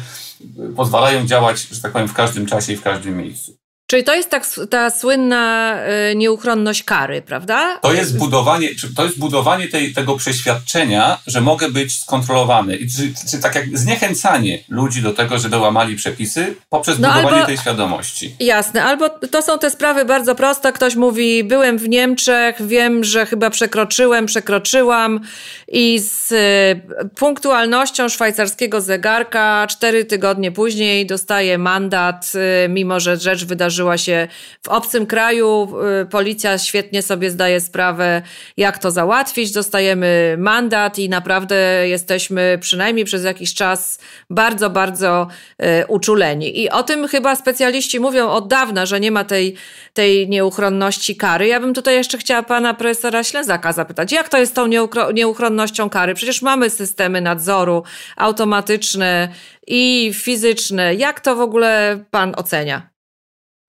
pozwalają 0.76 1.26
działać, 1.26 1.62
że 1.62 1.82
tak 1.82 1.92
powiem, 1.92 2.08
w 2.08 2.14
każdym 2.14 2.46
czasie 2.46 2.74
i 2.74 2.78
w 2.78 2.82
każdym 2.82 3.18
miejscu. 3.18 3.59
Czyli 3.90 4.04
to 4.04 4.16
jest 4.16 4.30
tak, 4.30 4.46
ta 4.70 4.90
słynna 4.90 5.76
y, 6.12 6.16
nieuchronność 6.16 6.84
kary, 6.84 7.22
prawda? 7.22 7.80
To 7.82 7.94
jest 7.94 8.18
budowanie, 8.18 8.70
to 8.96 9.04
jest 9.04 9.20
budowanie 9.20 9.68
tej, 9.68 9.94
tego 9.94 10.16
przeświadczenia, 10.16 11.18
że 11.28 11.42
mogę 11.42 11.70
być 11.70 12.00
skontrolowany. 12.02 12.76
I 12.76 12.90
czy, 12.92 13.14
czy 13.32 13.40
tak 13.40 13.56
jak 13.56 13.78
zniechęcanie 13.78 14.64
ludzi 14.70 15.02
do 15.02 15.14
tego, 15.14 15.40
żeby 15.40 15.58
łamali 15.58 15.96
przepisy 15.96 16.56
poprzez 16.70 17.00
no 17.00 17.08
budowanie 17.08 17.36
albo, 17.36 17.46
tej 17.46 17.58
świadomości. 17.58 18.36
Jasne, 18.40 18.84
albo 18.84 19.10
to 19.10 19.42
są 19.42 19.60
te 19.60 19.70
sprawy 19.70 20.06
bardzo 20.06 20.36
proste. 20.36 20.74
Ktoś 20.74 20.96
mówi, 20.96 21.44
byłem 21.44 21.78
w 21.78 21.90
Niemczech, 21.90 22.68
wiem, 22.68 23.04
że 23.04 23.26
chyba 23.26 23.50
przekroczyłem, 23.50 24.26
przekroczyłam 24.26 25.20
i 25.68 26.00
z 26.00 26.32
y, 26.32 27.10
punktualnością 27.16 28.10
szwajcarskiego 28.10 28.82
zegarka 28.82 29.68
cztery 29.70 30.06
tygodnie 30.06 30.52
później 30.52 31.06
dostaję 31.06 31.58
mandat, 31.58 32.32
y, 32.66 32.70
mimo 32.70 33.00
że 33.00 33.18
rzecz 33.18 33.46
wydarzyła 33.46 33.79
wydarzyła 33.80 33.98
się 33.98 34.28
w 34.64 34.68
obcym 34.68 35.06
kraju. 35.06 35.76
Y, 36.02 36.06
policja 36.06 36.58
świetnie 36.58 37.02
sobie 37.02 37.32
zdaje 37.32 37.62
sprawę, 37.62 38.22
jak 38.58 38.78
to 38.78 38.92
załatwić. 38.92 39.52
Dostajemy 39.52 40.36
mandat 40.38 41.00
i 41.00 41.10
naprawdę 41.10 41.88
jesteśmy 41.88 42.58
przynajmniej 42.62 43.06
przez 43.06 43.24
jakiś 43.24 43.54
czas 43.54 44.00
bardzo, 44.30 44.70
bardzo 44.70 45.28
y, 45.62 45.88
uczuleni. 45.88 46.62
I 46.62 46.70
o 46.70 46.84
tym 46.84 47.08
chyba 47.08 47.36
specjaliści 47.36 48.00
mówią 48.00 48.30
od 48.30 48.48
dawna, 48.48 48.86
że 48.86 49.00
nie 49.00 49.12
ma 49.12 49.24
tej, 49.24 49.56
tej 49.94 50.30
nieuchronności 50.30 51.16
kary. 51.16 51.48
Ja 51.48 51.60
bym 51.60 51.74
tutaj 51.74 51.96
jeszcze 51.96 52.18
chciała 52.18 52.44
pana 52.44 52.74
profesora 52.74 53.24
Ślezaka 53.24 53.74
zapytać, 53.74 54.12
jak 54.12 54.30
to 54.30 54.38
jest 54.38 54.52
z 54.52 54.56
tą 54.56 54.68
nieuchronnością 55.14 55.90
kary? 55.90 56.14
Przecież 56.14 56.42
mamy 56.42 56.70
systemy 56.70 57.22
nadzoru 57.22 57.84
automatyczne 58.18 59.30
i 59.68 60.12
fizyczne. 60.14 60.96
Jak 60.96 61.20
to 61.20 61.36
w 61.36 61.42
ogóle 61.42 62.00
pan 62.12 62.34
ocenia? 62.38 62.99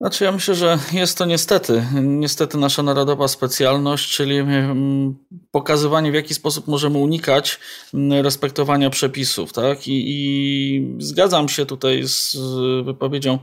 Znaczy, 0.01 0.23
ja 0.23 0.31
myślę, 0.31 0.55
że 0.55 0.79
jest 0.91 1.17
to 1.17 1.25
niestety, 1.25 1.83
niestety 2.01 2.57
nasza 2.57 2.83
narodowa 2.83 3.27
specjalność, 3.27 4.15
czyli 4.15 4.37
mm, 4.37 5.15
pokazywanie, 5.51 6.11
w 6.11 6.13
jaki 6.13 6.33
sposób 6.33 6.67
możemy 6.67 6.97
unikać 6.97 7.59
mm, 7.93 8.23
respektowania 8.23 8.89
przepisów, 8.89 9.53
tak? 9.53 9.87
I, 9.87 10.03
i 10.07 10.95
zgadzam 10.99 11.49
się 11.49 11.65
tutaj 11.65 12.01
z 12.03 12.37
wypowiedzią 12.85 13.39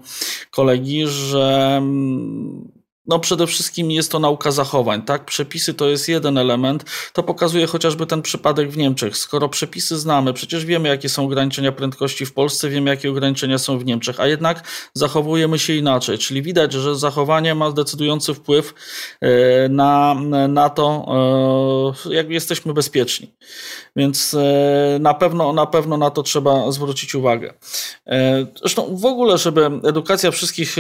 kolegi, 0.51 1.07
że 1.07 1.77
mm, 1.79 2.78
no 3.09 3.19
przede 3.19 3.47
wszystkim 3.47 3.91
jest 3.91 4.13
to 4.13 4.19
nauka 4.19 4.51
zachowań, 4.51 5.03
tak? 5.03 5.25
Przepisy 5.25 5.75
to 5.75 5.89
jest 5.89 6.09
jeden 6.09 6.39
element. 6.39 6.85
To 7.13 7.23
pokazuje 7.23 7.67
chociażby 7.67 8.07
ten 8.07 8.23
przypadek 8.23 8.71
w 8.71 8.77
Niemczech. 8.77 9.17
Skoro 9.17 9.49
przepisy 9.49 9.99
znamy, 9.99 10.33
przecież 10.33 10.65
wiemy, 10.65 10.89
jakie 10.89 11.09
są 11.09 11.25
ograniczenia 11.25 11.73
prędkości 11.73 12.27
w 12.27 12.33
Polsce, 12.33 12.69
wiemy, 12.69 12.91
jakie 12.91 13.11
ograniczenia 13.11 13.59
są 13.59 13.79
w 13.79 13.85
Niemczech, 13.85 14.21
a 14.21 14.27
jednak 14.27 14.63
zachowujemy 14.95 15.59
się 15.59 15.75
inaczej. 15.75 16.19
Czyli 16.19 16.43
widać, 16.43 16.73
że 16.73 16.97
zachowanie 16.97 17.55
ma 17.55 17.71
decydujący 17.73 18.35
wpływ 18.35 18.75
e, 19.21 19.69
na, 19.69 20.15
na 20.49 20.71
to, 20.71 21.07
e, 22.07 22.15
jak 22.15 22.31
jesteśmy 22.31 22.75
bezpieczni. 22.75 23.33
Więc 23.97 24.35
e, 24.35 24.99
na 25.01 25.15
pewno, 25.15 25.53
na 25.53 25.67
pewno 25.67 25.97
na 25.97 26.11
to 26.11 26.23
trzeba 26.23 26.73
zwrócić 26.73 27.15
uwagę. 27.15 27.55
Zresztą 28.61 28.97
w 28.97 29.05
ogóle, 29.05 29.39
żeby 29.39 29.71
edukacja 29.85 30.31
wszystkich 30.31 30.77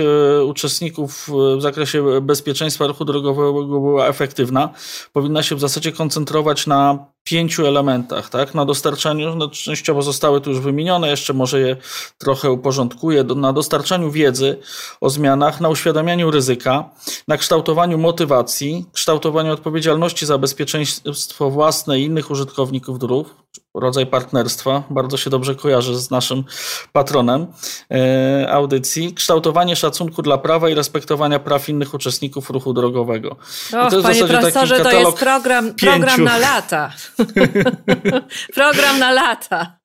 uczestników 0.46 1.30
w 1.58 1.62
zakresie 1.62 2.17
bezpieczeństwa 2.20 2.86
ruchu 2.86 3.04
drogowego 3.04 3.64
była 3.64 4.06
efektywna, 4.06 4.70
powinna 5.12 5.42
się 5.42 5.54
w 5.54 5.60
zasadzie 5.60 5.92
koncentrować 5.92 6.66
na 6.66 7.06
pięciu 7.28 7.66
elementach, 7.66 8.30
tak? 8.30 8.54
Na 8.54 8.64
dostarczaniu, 8.64 9.34
no, 9.34 9.48
częściowo 9.48 10.02
zostały 10.02 10.40
tu 10.40 10.50
już 10.50 10.60
wymienione, 10.60 11.08
jeszcze 11.08 11.32
może 11.32 11.60
je 11.60 11.76
trochę 12.18 12.50
uporządkuję, 12.50 13.24
na 13.24 13.52
dostarczaniu 13.52 14.10
wiedzy 14.10 14.58
o 15.00 15.10
zmianach, 15.10 15.60
na 15.60 15.68
uświadamianiu 15.68 16.30
ryzyka, 16.30 16.90
na 17.28 17.36
kształtowaniu 17.36 17.98
motywacji, 17.98 18.86
kształtowaniu 18.92 19.52
odpowiedzialności 19.52 20.26
za 20.26 20.38
bezpieczeństwo 20.38 21.50
własne 21.50 22.00
i 22.00 22.04
innych 22.04 22.30
użytkowników 22.30 22.98
dróg, 22.98 23.34
rodzaj 23.74 24.06
partnerstwa, 24.06 24.82
bardzo 24.90 25.16
się 25.16 25.30
dobrze 25.30 25.54
kojarzy 25.54 25.98
z 25.98 26.10
naszym 26.10 26.44
patronem 26.92 27.46
e, 27.90 28.52
audycji, 28.52 29.14
kształtowanie 29.14 29.76
szacunku 29.76 30.22
dla 30.22 30.38
prawa 30.38 30.68
i 30.68 30.74
respektowania 30.74 31.38
praw 31.38 31.68
innych 31.68 31.94
uczestników 31.94 32.50
ruchu 32.50 32.72
drogowego. 32.72 33.30
Och, 33.30 33.90
to 33.90 33.96
jest 33.96 34.08
panie 34.08 34.24
profesorze, 34.24 34.80
to 34.80 34.92
jest 34.92 35.16
program, 35.16 35.74
program 35.74 36.24
na 36.24 36.38
lata. 36.38 36.92
Program 38.54 38.98
na 38.98 39.10
lata. 39.10 39.78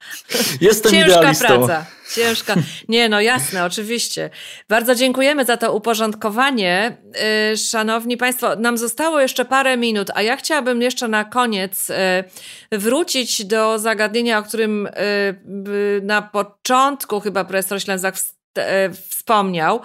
Jestem 0.62 0.91
Ciężka 0.91 1.19
idealistą. 1.19 1.48
praca. 1.48 1.86
Ciężka. 2.15 2.56
Nie, 2.89 3.10
no 3.10 3.22
jasne, 3.22 3.65
oczywiście. 3.65 4.30
Bardzo 4.69 4.96
dziękujemy 4.96 5.46
za 5.46 5.58
to 5.58 5.74
uporządkowanie. 5.74 6.98
Y, 7.54 7.58
szanowni 7.58 8.17
Państwo, 8.17 8.56
nam 8.56 8.78
zostało 8.78 9.19
jeszcze 9.19 9.46
parę 9.46 9.78
minut, 9.78 10.08
a 10.15 10.22
ja 10.22 10.38
chciałabym 10.38 10.82
jeszcze 10.82 11.08
na 11.08 11.26
koniec 11.26 11.89
y, 11.89 11.93
wrócić 12.72 13.46
do 13.46 13.80
zagadnienia, 13.80 14.39
o 14.39 14.43
którym 14.43 14.88
y, 14.88 16.02
na 16.04 16.22
początku 16.22 17.19
chyba 17.19 17.46
profesor 17.46 17.82
Ślęzak 17.82 18.15
wspomniał, 19.10 19.82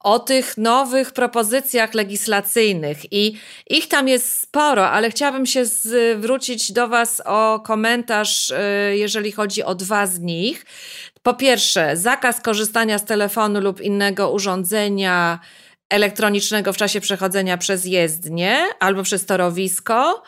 o 0.00 0.18
tych 0.18 0.56
nowych 0.56 1.12
propozycjach 1.12 1.94
legislacyjnych 1.94 3.12
i 3.12 3.38
ich 3.70 3.88
tam 3.88 4.08
jest 4.08 4.40
sporo, 4.40 4.90
ale 4.90 5.10
chciałabym 5.10 5.46
się 5.46 5.64
zwrócić 5.64 6.72
do 6.72 6.88
Was 6.88 7.22
o 7.24 7.60
komentarz, 7.60 8.50
e, 8.50 8.96
jeżeli 8.96 9.32
chodzi 9.32 9.62
o 9.62 9.74
dwa 9.74 10.06
z 10.06 10.20
nich. 10.20 10.66
Po 11.22 11.34
pierwsze, 11.34 11.96
zakaz 11.96 12.40
korzystania 12.40 12.98
z 12.98 13.04
telefonu 13.04 13.60
lub 13.60 13.80
innego 13.80 14.30
urządzenia 14.30 15.38
elektronicznego 15.90 16.72
w 16.72 16.76
czasie 16.76 17.00
przechodzenia 17.00 17.56
przez 17.58 17.84
jezdnię 17.84 18.58
albo 18.80 19.02
przez 19.02 19.26
torowisko. 19.26 20.22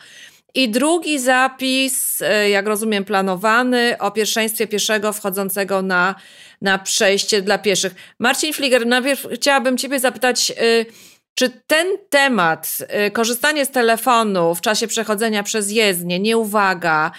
I 0.53 0.69
drugi 0.69 1.19
zapis, 1.19 2.21
e, 2.21 2.49
jak 2.49 2.67
rozumiem, 2.67 3.05
planowany 3.05 3.95
o 3.99 4.11
pierwszeństwie 4.11 4.67
pieszego 4.67 5.13
wchodzącego 5.13 5.81
na, 5.81 6.15
na 6.61 6.79
przejście 6.79 7.41
dla 7.41 7.57
pieszych. 7.57 7.95
Marcin 8.19 8.53
Fliger, 8.53 8.87
najpierw 8.87 9.27
chciałabym 9.33 9.77
Ciebie 9.77 9.99
zapytać, 9.99 10.51
e, 10.51 10.85
czy 11.35 11.49
ten 11.67 11.87
temat, 12.09 12.77
e, 12.87 13.11
korzystanie 13.11 13.65
z 13.65 13.71
telefonu 13.71 14.55
w 14.55 14.61
czasie 14.61 14.87
przechodzenia 14.87 15.43
przez 15.43 15.71
jezdnię, 15.71 16.19
nieuwaga, 16.19 17.11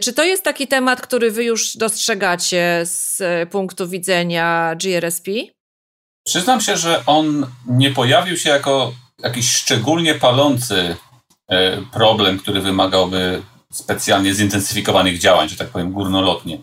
czy 0.00 0.12
to 0.12 0.24
jest 0.24 0.42
taki 0.42 0.66
temat, 0.66 1.00
który 1.00 1.30
Wy 1.30 1.44
już 1.44 1.76
dostrzegacie 1.76 2.80
z 2.84 3.22
punktu 3.50 3.88
widzenia 3.88 4.74
GRSP? 4.82 5.30
Przyznam 6.26 6.60
się, 6.60 6.76
że 6.76 7.02
on 7.06 7.46
nie 7.66 7.90
pojawił 7.90 8.36
się 8.36 8.50
jako 8.50 8.92
jakiś 9.22 9.50
szczególnie 9.50 10.14
palący 10.14 10.96
problem, 11.92 12.38
który 12.38 12.60
wymagałby 12.60 13.42
specjalnie 13.72 14.34
zintensyfikowanych 14.34 15.18
działań, 15.18 15.48
że 15.48 15.56
tak 15.56 15.68
powiem, 15.68 15.92
górnolotnie. 15.92 16.58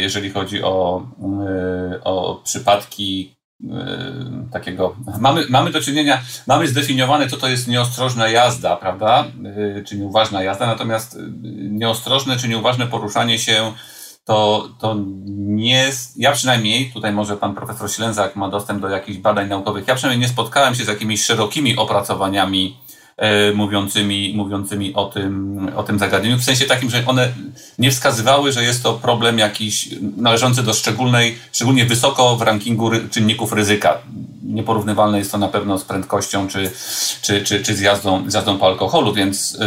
Jeżeli 0.00 0.30
chodzi 0.30 0.62
o, 0.62 1.06
o 2.04 2.40
przypadki 2.44 3.38
takiego. 4.52 4.96
Mamy, 5.20 5.46
mamy 5.48 5.70
do 5.70 5.80
czynienia, 5.80 6.22
mamy 6.46 6.68
zdefiniowane, 6.68 7.28
co 7.28 7.36
to 7.36 7.48
jest 7.48 7.68
nieostrożna 7.68 8.28
jazda, 8.28 8.76
prawda? 8.76 9.24
Czy 9.86 9.98
nieuważna 9.98 10.42
jazda, 10.42 10.66
natomiast 10.66 11.18
nieostrożne 11.70 12.36
czy 12.36 12.48
nieuważne 12.48 12.86
poruszanie 12.86 13.38
się 13.38 13.72
to, 14.28 14.68
to 14.80 14.96
nie, 15.28 15.90
ja 16.16 16.32
przynajmniej, 16.32 16.90
tutaj 16.92 17.12
może 17.12 17.36
pan 17.36 17.54
profesor 17.54 17.92
Ślęzak 17.92 18.36
ma 18.36 18.48
dostęp 18.48 18.82
do 18.82 18.88
jakichś 18.88 19.18
badań 19.18 19.48
naukowych, 19.48 19.88
ja 19.88 19.94
przynajmniej 19.94 20.28
nie 20.28 20.32
spotkałem 20.32 20.74
się 20.74 20.84
z 20.84 20.88
jakimiś 20.88 21.24
szerokimi 21.24 21.76
opracowaniami 21.76 22.76
e, 22.76 22.87
mówiącymi, 23.54 24.32
mówiącymi 24.36 24.94
o, 24.94 25.04
tym, 25.04 25.60
o 25.76 25.82
tym 25.82 25.98
zagadnieniu, 25.98 26.38
w 26.38 26.44
sensie 26.44 26.64
takim, 26.64 26.90
że 26.90 27.06
one 27.06 27.32
nie 27.78 27.90
wskazywały, 27.90 28.52
że 28.52 28.64
jest 28.64 28.82
to 28.82 28.94
problem 28.94 29.38
jakiś 29.38 29.88
należący 30.16 30.62
do 30.62 30.74
szczególnej, 30.74 31.38
szczególnie 31.52 31.84
wysoko 31.84 32.36
w 32.36 32.42
rankingu 32.42 32.90
ry, 32.90 33.08
czynników 33.08 33.52
ryzyka. 33.52 33.98
Nieporównywalne 34.42 35.18
jest 35.18 35.32
to 35.32 35.38
na 35.38 35.48
pewno 35.48 35.78
z 35.78 35.84
prędkością 35.84 36.48
czy, 36.48 36.70
czy, 37.22 37.42
czy, 37.42 37.62
czy 37.62 37.76
z, 37.76 37.80
jazdą, 37.80 38.30
z 38.30 38.34
jazdą 38.34 38.58
po 38.58 38.66
alkoholu, 38.66 39.14
więc 39.14 39.58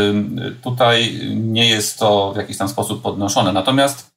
tutaj 0.64 1.20
nie 1.36 1.70
jest 1.70 2.00
to 2.00 2.32
w 2.34 2.38
jakiś 2.38 2.58
tam 2.58 2.70
sposób 2.70 3.02
podnoszone. 3.02 3.54
Natomiast 3.54 4.12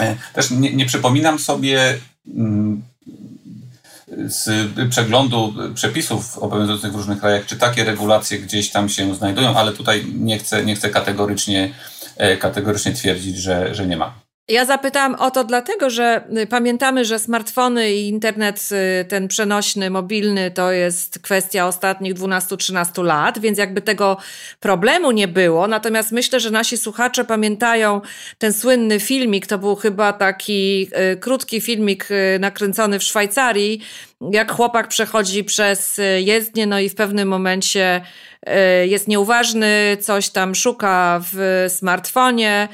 E, 0.00 0.16
też 0.32 0.50
nie, 0.50 0.72
nie 0.72 0.86
przypominam 0.86 1.38
sobie 1.38 1.98
z 4.26 4.70
przeglądu 4.90 5.54
przepisów 5.74 6.38
obowiązujących 6.38 6.92
w 6.92 6.96
różnych 6.96 7.20
krajach, 7.20 7.46
czy 7.46 7.56
takie 7.56 7.84
regulacje 7.84 8.38
gdzieś 8.38 8.70
tam 8.70 8.88
się 8.88 9.14
znajdują, 9.14 9.56
ale 9.56 9.72
tutaj 9.72 10.06
nie 10.14 10.38
chcę, 10.38 10.64
nie 10.64 10.74
chcę 10.74 10.90
kategorycznie, 10.90 11.74
e, 12.16 12.36
kategorycznie 12.36 12.92
twierdzić, 12.92 13.36
że, 13.36 13.74
że 13.74 13.86
nie 13.86 13.96
ma. 13.96 14.23
Ja 14.48 14.64
zapytałam 14.64 15.14
o 15.14 15.30
to 15.30 15.44
dlatego, 15.44 15.90
że 15.90 16.24
y, 16.38 16.46
pamiętamy, 16.46 17.04
że 17.04 17.18
smartfony 17.18 17.94
i 17.94 18.08
internet 18.08 18.68
y, 19.00 19.04
ten 19.04 19.28
przenośny, 19.28 19.90
mobilny 19.90 20.50
to 20.50 20.72
jest 20.72 21.18
kwestia 21.18 21.66
ostatnich 21.66 22.14
12-13 22.14 23.04
lat, 23.04 23.38
więc 23.38 23.58
jakby 23.58 23.80
tego 23.80 24.16
problemu 24.60 25.10
nie 25.10 25.28
było. 25.28 25.68
Natomiast 25.68 26.12
myślę, 26.12 26.40
że 26.40 26.50
nasi 26.50 26.78
słuchacze 26.78 27.24
pamiętają 27.24 28.00
ten 28.38 28.52
słynny 28.52 29.00
filmik, 29.00 29.46
to 29.46 29.58
był 29.58 29.76
chyba 29.76 30.12
taki 30.12 30.88
y, 31.12 31.16
krótki 31.16 31.60
filmik 31.60 32.08
nakręcony 32.40 32.98
w 32.98 33.02
Szwajcarii, 33.02 33.80
jak 34.32 34.52
chłopak 34.52 34.88
przechodzi 34.88 35.44
przez 35.44 36.00
jezdnię, 36.18 36.66
no 36.66 36.80
i 36.80 36.88
w 36.88 36.94
pewnym 36.94 37.28
momencie 37.28 38.00
jest 38.84 39.08
nieuważny, 39.08 39.96
coś 40.00 40.28
tam 40.28 40.54
szuka 40.54 41.20
w 41.32 41.64
smartfonie, 41.68 42.68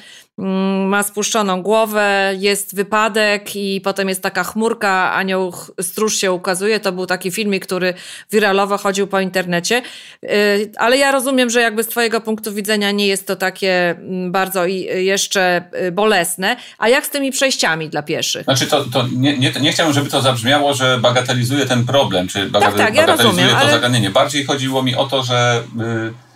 ma 0.87 1.03
spuszczoną 1.03 1.63
głowę, 1.63 2.33
jest 2.39 2.75
wypadek 2.75 3.57
i 3.57 3.81
potem 3.81 4.09
jest 4.09 4.23
taka 4.23 4.45
chmurka, 4.45 5.13
anioł 5.13 5.55
stróż 5.81 6.17
się 6.17 6.33
ukazuje. 6.33 6.81
To 6.81 6.93
był 6.93 7.07
taki 7.07 7.31
filmik, 7.31 7.67
który 7.67 7.95
wiralowo 8.33 8.79
chodził 8.79 9.07
po 9.07 9.21
internecie. 9.21 9.83
Y, 10.25 10.73
ale 10.77 10.97
ja 10.97 11.13
rozumiem, 11.13 11.51
że 11.51 11.61
jakby 11.61 11.85
z 11.85 11.89
twojego 11.89 12.21
punktu 12.21 12.55
widzenia 12.55 12.91
nie 12.91 13.07
jest 13.07 13.27
to 13.27 13.37
takie 13.37 13.91
mm, 13.91 14.33
bardzo 14.33 14.67
jeszcze 14.67 15.65
y, 15.87 15.93
bolesne. 15.93 16.57
A 16.79 16.89
jak 16.89 17.07
z 17.07 17.11
tymi 17.11 17.31
przejściami 17.31 17.89
dla 17.89 18.03
pieszych? 18.03 18.45
Znaczy 18.45 18.67
to, 18.67 18.85
to 18.85 19.07
nie, 19.17 19.39
nie, 19.39 19.53
nie 19.61 19.73
chciałbym, 19.73 19.95
żeby 19.95 20.11
to 20.11 20.21
zabrzmiało, 20.21 20.75
że 20.75 20.99
bagatelizuje 20.99 21.67
ten 21.67 21.87
problem, 21.87 22.29
czy 22.29 22.51
bagateli 22.51 22.79
tak, 22.79 22.87
tak, 22.87 22.97
ja 22.97 23.07
bagatelizuje 23.07 23.47
rozumiem, 23.47 23.51
to 23.51 23.59
ale... 23.59 23.71
zagadnienie. 23.71 24.11
Bardziej 24.11 24.45
chodziło 24.45 24.83
mi 24.83 24.97
o 24.97 25.07
to, 25.07 25.23
że... 25.23 25.63
Yy 25.79 26.30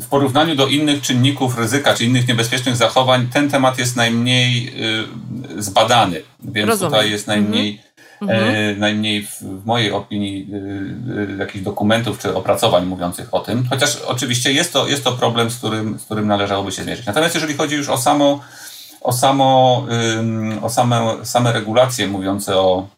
w 0.00 0.06
porównaniu 0.06 0.56
do 0.56 0.66
innych 0.66 1.02
czynników 1.02 1.58
ryzyka 1.58 1.94
czy 1.94 2.04
innych 2.04 2.28
niebezpiecznych 2.28 2.76
zachowań, 2.76 3.28
ten 3.32 3.50
temat 3.50 3.78
jest 3.78 3.96
najmniej 3.96 4.74
y, 5.58 5.62
zbadany, 5.62 6.22
więc 6.42 6.68
Rozumiem. 6.68 6.92
tutaj 6.92 7.10
jest 7.10 7.26
najmniej, 7.26 7.82
mhm. 8.22 8.54
e, 8.54 8.76
najmniej 8.76 9.26
w, 9.26 9.42
w, 9.42 9.66
mojej 9.66 9.92
opinii 9.92 10.48
y, 10.54 11.32
y, 11.32 11.36
jakichś 11.38 11.64
dokumentów 11.64 12.18
czy 12.18 12.34
opracowań 12.34 12.86
mówiących 12.86 13.34
o 13.34 13.40
tym. 13.40 13.66
Chociaż 13.70 13.96
oczywiście 13.96 14.52
jest 14.52 14.72
to, 14.72 14.88
jest 14.88 15.04
to 15.04 15.12
problem, 15.12 15.50
z 15.50 15.56
którym, 15.56 15.98
z 15.98 16.04
którym 16.04 16.26
należałoby 16.26 16.72
się 16.72 16.82
zmierzyć. 16.82 17.06
Natomiast 17.06 17.34
jeżeli 17.34 17.54
chodzi 17.54 17.76
już 17.76 17.88
o 17.88 17.98
samo, 17.98 18.40
o 19.00 19.12
samo, 19.12 19.86
o 20.62 20.70
same, 20.70 21.16
same 21.22 21.52
regulacje 21.52 22.06
mówiące 22.06 22.56
o, 22.56 22.88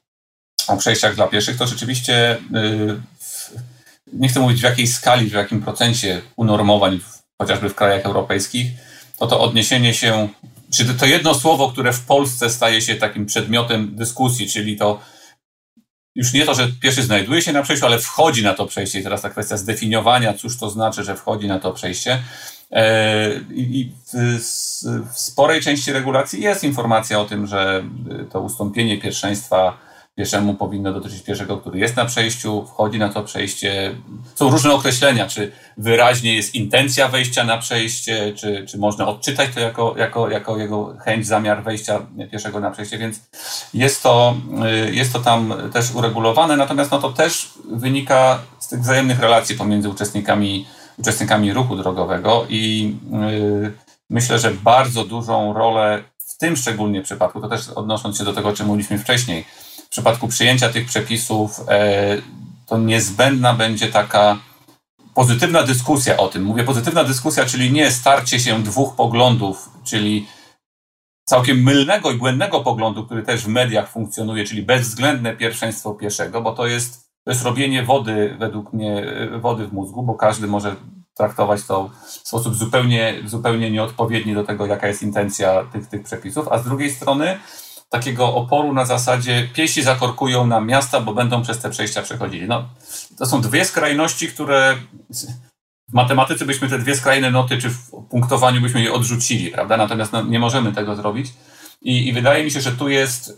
o 0.69 0.77
przejściach 0.77 1.15
dla 1.15 1.27
pieszych, 1.27 1.57
to 1.57 1.67
rzeczywiście 1.67 2.39
nie 4.13 4.29
chcę 4.29 4.41
mówić 4.41 4.61
w 4.61 4.65
jakiej 4.65 4.87
skali, 4.87 5.31
w 5.31 5.33
jakim 5.33 5.63
procencie 5.63 6.23
unormowań, 6.37 7.01
chociażby 7.39 7.69
w 7.69 7.75
krajach 7.75 8.05
europejskich, 8.05 8.67
to 9.19 9.27
to 9.27 9.41
odniesienie 9.41 9.95
się, 9.95 10.29
czy 10.73 10.95
to 10.95 11.07
jedno 11.07 11.35
słowo, 11.35 11.73
które 11.73 11.93
w 11.93 12.01
Polsce 12.01 12.51
staje 12.51 12.83
się 12.83 12.95
takim 12.95 13.27
przedmiotem 13.27 13.97
dyskusji, 13.97 14.49
czyli 14.49 14.77
to 14.77 15.01
już 16.15 16.33
nie 16.33 16.47
to, 16.47 16.55
że 16.55 16.69
pieszy 16.81 17.03
znajduje 17.03 17.43
się 17.43 17.53
na 17.53 17.63
przejściu, 17.63 17.87
ale 17.87 17.99
wchodzi 17.99 18.43
na 18.43 18.55
to 18.55 18.67
przejście. 18.67 19.01
I 19.01 19.03
teraz 19.03 19.23
ta 19.23 19.31
kwestia 19.31 19.57
zdefiniowania, 19.57 20.35
cóż 20.35 20.59
to 20.59 20.71
znaczy, 20.71 21.05
że 21.05 21.17
wchodzi 21.17 21.49
na 21.49 21.59
to 21.59 21.73
przejście. 21.73 22.23
E, 22.73 23.31
I 23.51 23.93
w 25.13 25.19
sporej 25.19 25.61
części 25.61 25.93
regulacji 25.93 26.43
jest 26.43 26.65
informacja 26.65 27.21
o 27.21 27.25
tym, 27.25 27.47
że 27.47 27.85
to 28.33 28.41
ustąpienie 28.41 28.99
pierwszeństwa 28.99 29.86
pieszemu 30.17 30.55
powinno 30.55 30.93
dotyczyć 30.93 31.23
pieszego, 31.23 31.57
który 31.57 31.79
jest 31.79 31.97
na 31.97 32.05
przejściu, 32.05 32.67
wchodzi 32.67 32.99
na 32.99 33.09
to 33.09 33.23
przejście. 33.23 33.95
Są 34.35 34.51
różne 34.51 34.73
określenia, 34.73 35.27
czy 35.27 35.53
wyraźnie 35.77 36.37
jest 36.37 36.55
intencja 36.55 37.09
wejścia 37.09 37.45
na 37.45 37.59
przejście, 37.59 38.33
czy, 38.37 38.67
czy 38.69 38.79
można 38.79 39.07
odczytać 39.07 39.51
to 39.55 39.61
jako, 39.61 39.95
jako, 39.99 40.31
jako 40.31 40.59
jego 40.59 40.97
chęć, 40.99 41.27
zamiar 41.27 41.63
wejścia 41.63 42.07
pieszego 42.33 42.61
na 42.61 42.71
przejście, 42.71 42.99
więc 42.99 43.21
jest 43.75 44.03
to, 44.03 44.37
y, 44.89 44.95
jest 44.95 45.13
to 45.13 45.19
tam 45.19 45.55
też 45.73 45.95
uregulowane, 45.95 46.57
natomiast 46.57 46.91
no 46.91 46.99
to 46.99 47.13
też 47.13 47.49
wynika 47.73 48.39
z 48.59 48.69
tych 48.69 48.81
wzajemnych 48.81 49.21
relacji 49.21 49.57
pomiędzy 49.57 49.89
uczestnikami, 49.89 50.67
uczestnikami 50.99 51.53
ruchu 51.53 51.77
drogowego 51.77 52.47
i 52.49 52.95
yy, 53.13 53.73
myślę, 54.11 54.39
że 54.39 54.51
bardzo 54.51 55.05
dużą 55.05 55.53
rolę 55.53 56.03
w 56.19 56.39
tym 56.39 56.57
szczególnie 56.57 57.03
przypadku, 57.03 57.41
to 57.41 57.49
też 57.49 57.69
odnosząc 57.69 58.19
się 58.19 58.25
do 58.25 58.33
tego, 58.33 58.49
o 58.49 58.53
czym 58.53 58.67
mówiliśmy 58.67 58.99
wcześniej, 58.99 59.45
przypadku 59.97 60.29
przyjęcia 60.29 60.69
tych 60.69 60.87
przepisów 60.87 61.61
e, 61.69 62.17
to 62.67 62.79
niezbędna 62.79 63.55
będzie 63.55 63.89
taka 63.89 64.39
pozytywna 65.15 65.63
dyskusja 65.63 66.17
o 66.17 66.29
tym. 66.29 66.45
Mówię 66.45 66.65
pozytywna 66.65 67.05
dyskusja, 67.05 67.45
czyli 67.45 67.73
nie 67.73 67.91
starcie 67.91 68.41
się 68.41 68.63
dwóch 68.63 68.97
poglądów, 68.97 69.71
czyli 69.85 70.27
całkiem 71.25 71.63
mylnego 71.63 72.11
i 72.11 72.17
błędnego 72.17 72.61
poglądu, 72.61 73.05
który 73.05 73.23
też 73.23 73.45
w 73.45 73.49
mediach 73.49 73.89
funkcjonuje, 73.89 74.45
czyli 74.45 74.63
bezwzględne 74.63 75.37
pierwszeństwo 75.37 75.95
pieszego, 75.95 76.43
bo 76.43 76.53
to 76.53 76.67
jest, 76.67 77.11
to 77.25 77.31
jest 77.31 77.43
robienie 77.43 77.83
wody, 77.83 78.37
według 78.39 78.73
mnie, 78.73 79.07
wody 79.41 79.67
w 79.67 79.73
mózgu, 79.73 80.03
bo 80.03 80.15
każdy 80.15 80.47
może 80.47 80.77
traktować 81.15 81.65
to 81.65 81.91
w 82.07 82.29
sposób 82.29 82.55
zupełnie, 82.55 83.15
zupełnie 83.25 83.71
nieodpowiedni 83.71 84.35
do 84.35 84.45
tego, 84.45 84.67
jaka 84.67 84.89
jest 84.89 85.03
intencja 85.03 85.65
tych, 85.73 85.87
tych 85.87 86.03
przepisów, 86.03 86.49
a 86.51 86.59
z 86.59 86.65
drugiej 86.65 86.91
strony 86.91 87.39
takiego 87.89 88.35
oporu 88.35 88.73
na 88.73 88.85
zasadzie 88.85 89.49
piesi 89.55 89.83
zakorkują 89.83 90.47
nam 90.47 90.67
miasta, 90.67 91.01
bo 91.01 91.15
będą 91.15 91.43
przez 91.43 91.59
te 91.59 91.71
przejścia 91.71 92.03
przechodzili. 92.03 92.49
No, 92.49 92.69
to 93.19 93.27
są 93.27 93.41
dwie 93.41 93.65
skrajności, 93.65 94.29
które 94.29 94.77
w 95.89 95.93
matematyce 95.93 96.47
byśmy 96.47 96.69
te 96.69 96.79
dwie 96.79 96.97
skrajne 96.97 97.31
noty, 97.31 97.59
czy 97.59 97.71
w 97.71 97.91
punktowaniu 98.11 98.61
byśmy 98.61 98.83
je 98.83 98.93
odrzucili, 98.93 99.51
prawda? 99.51 99.77
Natomiast 99.77 100.13
no, 100.13 100.23
nie 100.23 100.39
możemy 100.39 100.73
tego 100.73 100.97
zrobić. 100.97 101.33
I, 101.83 102.09
I, 102.09 102.13
wydaje 102.13 102.45
mi 102.45 102.51
się, 102.51 102.61
że 102.61 102.73
tu 102.73 102.89
jest. 102.89 103.29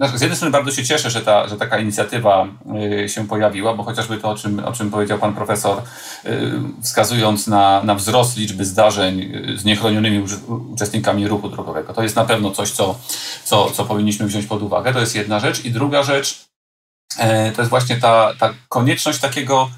Yy, 0.00 0.18
z 0.18 0.20
jednej 0.20 0.36
strony 0.36 0.52
bardzo 0.52 0.70
się 0.70 0.84
cieszę, 0.84 1.10
że, 1.10 1.20
ta, 1.20 1.48
że 1.48 1.56
taka 1.56 1.78
inicjatywa 1.78 2.48
yy, 2.74 3.08
się 3.08 3.28
pojawiła, 3.28 3.74
bo 3.74 3.82
chociażby 3.82 4.16
to, 4.16 4.30
o 4.30 4.34
czym, 4.34 4.64
o 4.64 4.72
czym 4.72 4.90
powiedział 4.90 5.18
pan 5.18 5.34
profesor, 5.34 5.82
yy, 6.24 6.32
wskazując 6.82 7.46
na, 7.46 7.82
na 7.82 7.94
wzrost 7.94 8.36
liczby 8.36 8.64
zdarzeń 8.64 9.20
y, 9.20 9.58
z 9.58 9.64
niechronionymi 9.64 10.24
uczestnikami 10.72 11.28
ruchu 11.28 11.48
drogowego. 11.48 11.94
To 11.94 12.02
jest 12.02 12.16
na 12.16 12.24
pewno 12.24 12.50
coś, 12.50 12.70
co, 12.70 12.98
co, 13.44 13.70
co 13.70 13.84
powinniśmy 13.84 14.26
wziąć 14.26 14.46
pod 14.46 14.62
uwagę. 14.62 14.92
To 14.92 15.00
jest 15.00 15.14
jedna 15.14 15.40
rzecz. 15.40 15.64
I 15.64 15.70
druga 15.70 16.02
rzecz 16.02 16.48
e, 17.18 17.52
to 17.52 17.62
jest 17.62 17.70
właśnie 17.70 17.96
ta, 17.96 18.34
ta 18.38 18.54
konieczność 18.68 19.18
takiego 19.18 19.70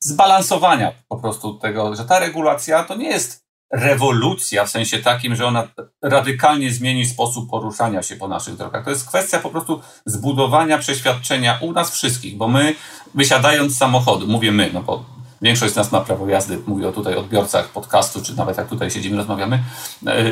zbalansowania 0.00 0.92
po 1.08 1.16
prostu 1.16 1.54
tego, 1.54 1.96
że 1.96 2.04
ta 2.04 2.18
regulacja 2.18 2.84
to 2.84 2.94
nie 2.94 3.08
jest 3.08 3.47
rewolucja 3.70 4.64
w 4.64 4.70
sensie 4.70 4.98
takim, 4.98 5.36
że 5.36 5.46
ona 5.46 5.68
radykalnie 6.02 6.72
zmieni 6.72 7.06
sposób 7.06 7.50
poruszania 7.50 8.02
się 8.02 8.16
po 8.16 8.28
naszych 8.28 8.56
drogach. 8.56 8.84
To 8.84 8.90
jest 8.90 9.08
kwestia 9.08 9.38
po 9.38 9.50
prostu 9.50 9.80
zbudowania 10.06 10.78
przeświadczenia 10.78 11.58
u 11.60 11.72
nas 11.72 11.90
wszystkich, 11.90 12.36
bo 12.36 12.48
my 12.48 12.74
wysiadając 13.14 13.72
z 13.72 13.78
samochodu, 13.78 14.26
mówię 14.26 14.52
my, 14.52 14.70
no 14.72 14.82
bo 14.82 15.04
większość 15.42 15.72
z 15.72 15.76
nas 15.76 15.92
ma 15.92 16.00
prawo 16.00 16.28
jazdy, 16.28 16.58
mówię 16.66 16.88
o 16.88 16.92
tutaj 16.92 17.16
odbiorcach 17.16 17.68
podcastu, 17.68 18.22
czy 18.22 18.36
nawet 18.36 18.56
jak 18.56 18.68
tutaj 18.68 18.90
siedzimy, 18.90 19.16
rozmawiamy, 19.16 19.62
e, 20.06 20.10
e, 20.10 20.22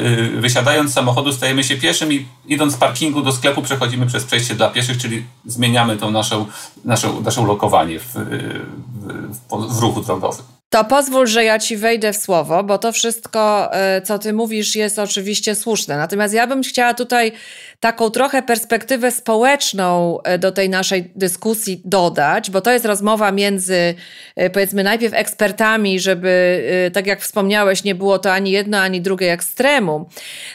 wysiadając 0.40 0.90
z 0.90 0.94
samochodu 0.94 1.32
stajemy 1.32 1.64
się 1.64 1.76
pieszym 1.76 2.12
i 2.12 2.26
idąc 2.46 2.72
z 2.72 2.76
parkingu 2.76 3.22
do 3.22 3.32
sklepu 3.32 3.62
przechodzimy 3.62 4.06
przez 4.06 4.24
przejście 4.24 4.54
dla 4.54 4.70
pieszych, 4.70 4.98
czyli 4.98 5.24
zmieniamy 5.44 5.96
to 5.96 6.10
naszą, 6.10 6.46
naszą, 6.84 7.20
naszą 7.20 7.46
lokowanie 7.46 8.00
w, 8.00 8.14
w, 9.50 9.76
w 9.76 9.78
ruchu 9.78 10.00
drogowym. 10.00 10.55
To 10.70 10.84
pozwól, 10.84 11.26
że 11.26 11.44
ja 11.44 11.58
ci 11.58 11.76
wejdę 11.76 12.12
w 12.12 12.16
słowo, 12.16 12.64
bo 12.64 12.78
to 12.78 12.92
wszystko, 12.92 13.68
e, 13.74 14.02
co 14.02 14.18
ty 14.18 14.32
mówisz, 14.32 14.76
jest 14.76 14.98
oczywiście 14.98 15.54
słuszne. 15.54 15.96
Natomiast 15.96 16.34
ja 16.34 16.46
bym 16.46 16.62
chciała 16.62 16.94
tutaj 16.94 17.32
taką 17.80 18.10
trochę 18.10 18.42
perspektywę 18.42 19.10
społeczną 19.10 20.18
e, 20.22 20.38
do 20.38 20.52
tej 20.52 20.68
naszej 20.68 21.10
dyskusji 21.16 21.80
dodać, 21.84 22.50
bo 22.50 22.60
to 22.60 22.72
jest 22.72 22.84
rozmowa 22.84 23.32
między, 23.32 23.94
e, 24.36 24.50
powiedzmy, 24.50 24.84
najpierw 24.84 25.14
ekspertami, 25.14 26.00
żeby, 26.00 26.62
tak 26.94 27.06
jak 27.06 27.20
wspomniałeś, 27.20 27.84
nie 27.84 27.94
było 27.94 28.18
to 28.18 28.32
ani 28.32 28.50
jedno, 28.50 28.78
ani 28.78 29.00
drugie 29.00 29.32
ekstremum. 29.32 30.04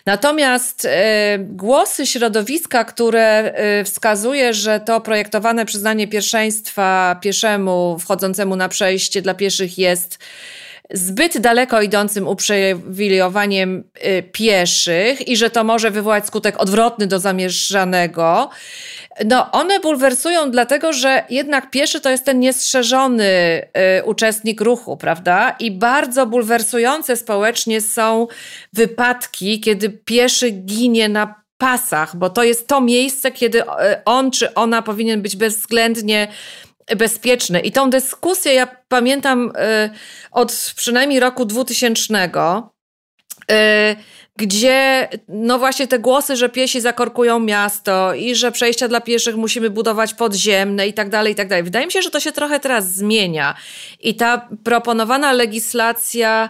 Natomiast 0.05 0.87
głosy 1.39 2.05
środowiska, 2.05 2.83
które 2.83 3.53
wskazuje, 3.85 4.53
że 4.53 4.79
to 4.79 5.01
projektowane 5.01 5.65
przyznanie 5.65 6.07
pierwszeństwa 6.07 7.19
pieszemu 7.21 7.99
wchodzącemu 7.99 8.55
na 8.55 8.69
przejście 8.69 9.21
dla 9.21 9.33
pieszych 9.33 9.77
jest 9.77 10.19
zbyt 10.93 11.37
daleko 11.37 11.81
idącym 11.81 12.27
uprzywilejowaniem 12.27 13.83
y, 14.05 14.23
pieszych 14.23 15.27
i 15.27 15.37
że 15.37 15.49
to 15.49 15.63
może 15.63 15.91
wywołać 15.91 16.27
skutek 16.27 16.61
odwrotny 16.61 17.07
do 17.07 17.19
zamierzanego. 17.19 18.49
No, 19.25 19.51
one 19.51 19.79
bulwersują 19.79 20.51
dlatego, 20.51 20.93
że 20.93 21.23
jednak 21.29 21.71
pieszy 21.71 22.01
to 22.01 22.09
jest 22.09 22.25
ten 22.25 22.39
niestrzeżony 22.39 23.25
y, 23.99 24.03
uczestnik 24.03 24.61
ruchu, 24.61 24.97
prawda? 24.97 25.55
I 25.59 25.71
bardzo 25.71 26.25
bulwersujące 26.25 27.17
społecznie 27.17 27.81
są 27.81 28.27
wypadki, 28.73 29.59
kiedy 29.59 29.89
pieszy 29.89 30.49
ginie 30.49 31.09
na 31.09 31.41
pasach, 31.57 32.15
bo 32.15 32.29
to 32.29 32.43
jest 32.43 32.67
to 32.67 32.81
miejsce, 32.81 33.31
kiedy 33.31 33.61
y, 33.61 33.65
on 34.05 34.31
czy 34.31 34.53
ona 34.53 34.81
powinien 34.81 35.21
być 35.21 35.35
bezwzględnie 35.35 36.27
bezpieczny. 36.97 37.59
I 37.59 37.71
tą 37.71 37.89
dyskusję 37.89 38.53
ja 38.53 38.67
pamiętam 38.87 39.51
y, 39.85 39.89
od 40.31 40.73
przynajmniej 40.75 41.19
roku 41.19 41.45
2000, 41.45 42.13
y, 43.51 43.95
gdzie 44.35 45.09
no 45.27 45.59
właśnie 45.59 45.87
te 45.87 45.99
głosy, 45.99 46.35
że 46.35 46.49
piesi 46.49 46.81
zakorkują 46.81 47.39
miasto 47.39 48.13
i 48.13 48.35
że 48.35 48.51
przejścia 48.51 48.87
dla 48.87 49.01
pieszych 49.01 49.35
musimy 49.35 49.69
budować 49.69 50.13
podziemne 50.13 50.87
i 50.87 50.93
tak 50.93 51.09
dalej, 51.09 51.33
i 51.33 51.35
tak 51.35 51.47
dalej. 51.47 51.63
Wydaje 51.63 51.85
mi 51.85 51.91
się, 51.91 52.01
że 52.01 52.11
to 52.11 52.19
się 52.19 52.31
trochę 52.31 52.59
teraz 52.59 52.91
zmienia. 52.91 53.55
I 53.99 54.15
ta 54.15 54.49
proponowana 54.63 55.31
legislacja 55.31 56.49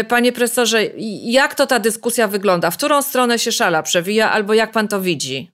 y, 0.00 0.04
Panie 0.04 0.32
profesorze, 0.32 0.84
jak 1.22 1.54
to 1.54 1.66
ta 1.66 1.78
dyskusja 1.78 2.28
wygląda? 2.28 2.70
W 2.70 2.76
którą 2.76 3.02
stronę 3.02 3.38
się 3.38 3.52
szala 3.52 3.82
przewija, 3.82 4.30
albo 4.30 4.54
jak 4.54 4.72
pan 4.72 4.88
to 4.88 5.00
widzi? 5.00 5.53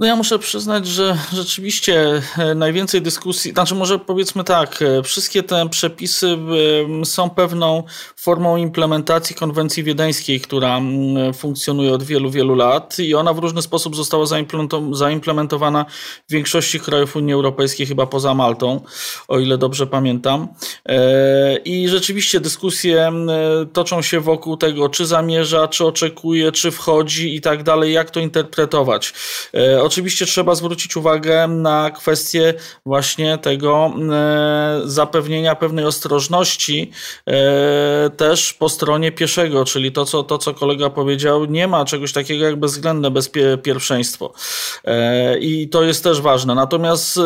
No 0.00 0.06
ja 0.06 0.16
muszę 0.16 0.38
przyznać, 0.38 0.86
że 0.86 1.18
rzeczywiście 1.32 2.22
e, 2.38 2.54
najwięcej 2.54 3.02
dyskusji, 3.02 3.52
znaczy 3.52 3.74
może 3.74 3.98
powiedzmy 3.98 4.44
tak, 4.44 4.82
e, 4.82 5.02
wszystkie 5.02 5.42
te 5.42 5.68
przepisy 5.68 6.38
są 7.04 7.30
pewną 7.30 7.82
formą 8.16 8.56
implementacji 8.56 9.36
konwencji 9.36 9.82
wiedeńskiej, 9.84 10.40
która 10.40 10.80
funkcjonuje 11.34 11.92
od 11.92 12.02
wielu, 12.02 12.30
wielu 12.30 12.54
lat 12.54 12.98
i 12.98 13.14
ona 13.14 13.32
w 13.32 13.38
różny 13.38 13.62
sposób 13.62 13.96
została 13.96 14.24
zaimplementowana 14.92 15.86
w 16.28 16.32
większości 16.32 16.80
krajów 16.80 17.16
Unii 17.16 17.34
Europejskiej, 17.34 17.86
chyba 17.86 18.06
poza 18.06 18.34
Maltą, 18.34 18.80
o 19.28 19.38
ile 19.38 19.58
dobrze 19.58 19.86
pamiętam. 19.86 20.48
E, 20.86 21.56
I 21.56 21.88
rzeczywiście 21.88 22.40
dyskusje 22.40 23.12
toczą 23.72 24.02
się 24.02 24.20
wokół 24.20 24.56
tego, 24.56 24.88
czy 24.88 25.06
zamierza, 25.06 25.68
czy 25.68 25.84
oczekuje, 25.86 26.52
czy 26.52 26.70
wchodzi 26.70 27.36
i 27.36 27.40
tak 27.40 27.62
dalej, 27.62 27.92
jak 27.92 28.10
to 28.10 28.20
interpretować 28.20 29.12
oczywiście 29.88 30.26
trzeba 30.26 30.54
zwrócić 30.54 30.96
uwagę 30.96 31.48
na 31.48 31.90
kwestię 31.90 32.54
właśnie 32.86 33.38
tego 33.38 33.92
e, 34.12 34.80
zapewnienia 34.84 35.54
pewnej 35.54 35.84
ostrożności 35.84 36.90
e, 37.26 38.10
też 38.10 38.52
po 38.52 38.68
stronie 38.68 39.12
pieszego, 39.12 39.64
czyli 39.64 39.92
to, 39.92 40.04
co, 40.04 40.22
to, 40.22 40.38
co 40.38 40.54
kolega 40.54 40.90
powiedział, 40.90 41.44
nie 41.44 41.68
ma 41.68 41.84
czegoś 41.84 42.12
takiego 42.12 42.44
jak 42.44 42.56
bezwzględne 42.56 43.10
bezpieczeństwo. 43.10 44.32
E, 44.84 45.38
I 45.38 45.68
to 45.68 45.82
jest 45.82 46.04
też 46.04 46.20
ważne. 46.20 46.54
Natomiast 46.54 47.20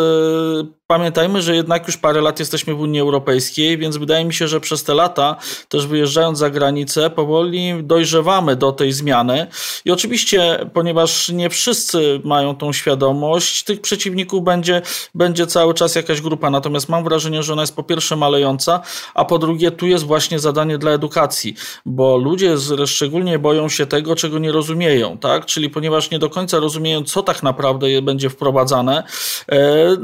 pamiętajmy, 0.93 1.43
że 1.43 1.55
jednak 1.55 1.87
już 1.87 1.97
parę 1.97 2.21
lat 2.21 2.39
jesteśmy 2.39 2.75
w 2.75 2.81
Unii 2.81 3.01
Europejskiej, 3.01 3.79
więc 3.79 3.97
wydaje 3.97 4.25
mi 4.25 4.35
się, 4.35 4.49
że 4.49 4.61
przez 4.61 4.85
te 4.85 4.95
lata, 4.95 5.37
też 5.69 5.87
wyjeżdżając 5.87 6.39
za 6.39 6.51
granicę, 6.51 7.11
powoli 7.11 7.75
dojrzewamy 7.83 8.57
do 8.57 8.73
tej 8.73 8.93
zmiany. 8.93 9.47
I 9.85 9.91
oczywiście, 9.91 10.71
ponieważ 10.73 11.29
nie 11.29 11.51
wszyscy 11.51 12.21
mają 12.25 12.57
tą 12.57 12.73
świadomość, 12.73 13.65
tych 13.65 13.81
przeciwników 13.81 14.45
będzie, 14.45 14.83
będzie 15.15 15.47
cały 15.47 15.75
czas 15.75 15.95
jakaś 15.95 16.21
grupa. 16.21 16.51
Natomiast 16.51 16.89
mam 16.89 17.05
wrażenie, 17.05 17.43
że 17.43 17.53
ona 17.53 17.63
jest 17.63 17.77
po 17.77 17.83
pierwsze 17.83 18.17
malejąca, 18.17 18.81
a 19.15 19.25
po 19.25 19.39
drugie 19.39 19.71
tu 19.71 19.87
jest 19.87 20.05
właśnie 20.05 20.39
zadanie 20.39 20.79
dla 20.79 20.91
edukacji, 20.91 21.55
bo 21.87 22.17
ludzie 22.17 22.55
szczególnie 22.87 23.39
boją 23.39 23.69
się 23.69 23.87
tego, 23.87 24.17
czego 24.17 24.39
nie 24.39 24.53
rozumieją, 24.53 25.19
tak? 25.19 25.47
Czyli 25.47 25.71
ponieważ 25.71 26.11
nie 26.11 26.19
do 26.19 26.31
końca 26.31 26.59
rozumieją, 26.59 27.05
co 27.05 27.23
tak 27.23 27.43
naprawdę 27.43 28.03
będzie 28.03 28.31
wprowadzane, 28.31 29.03
e, 29.49 29.97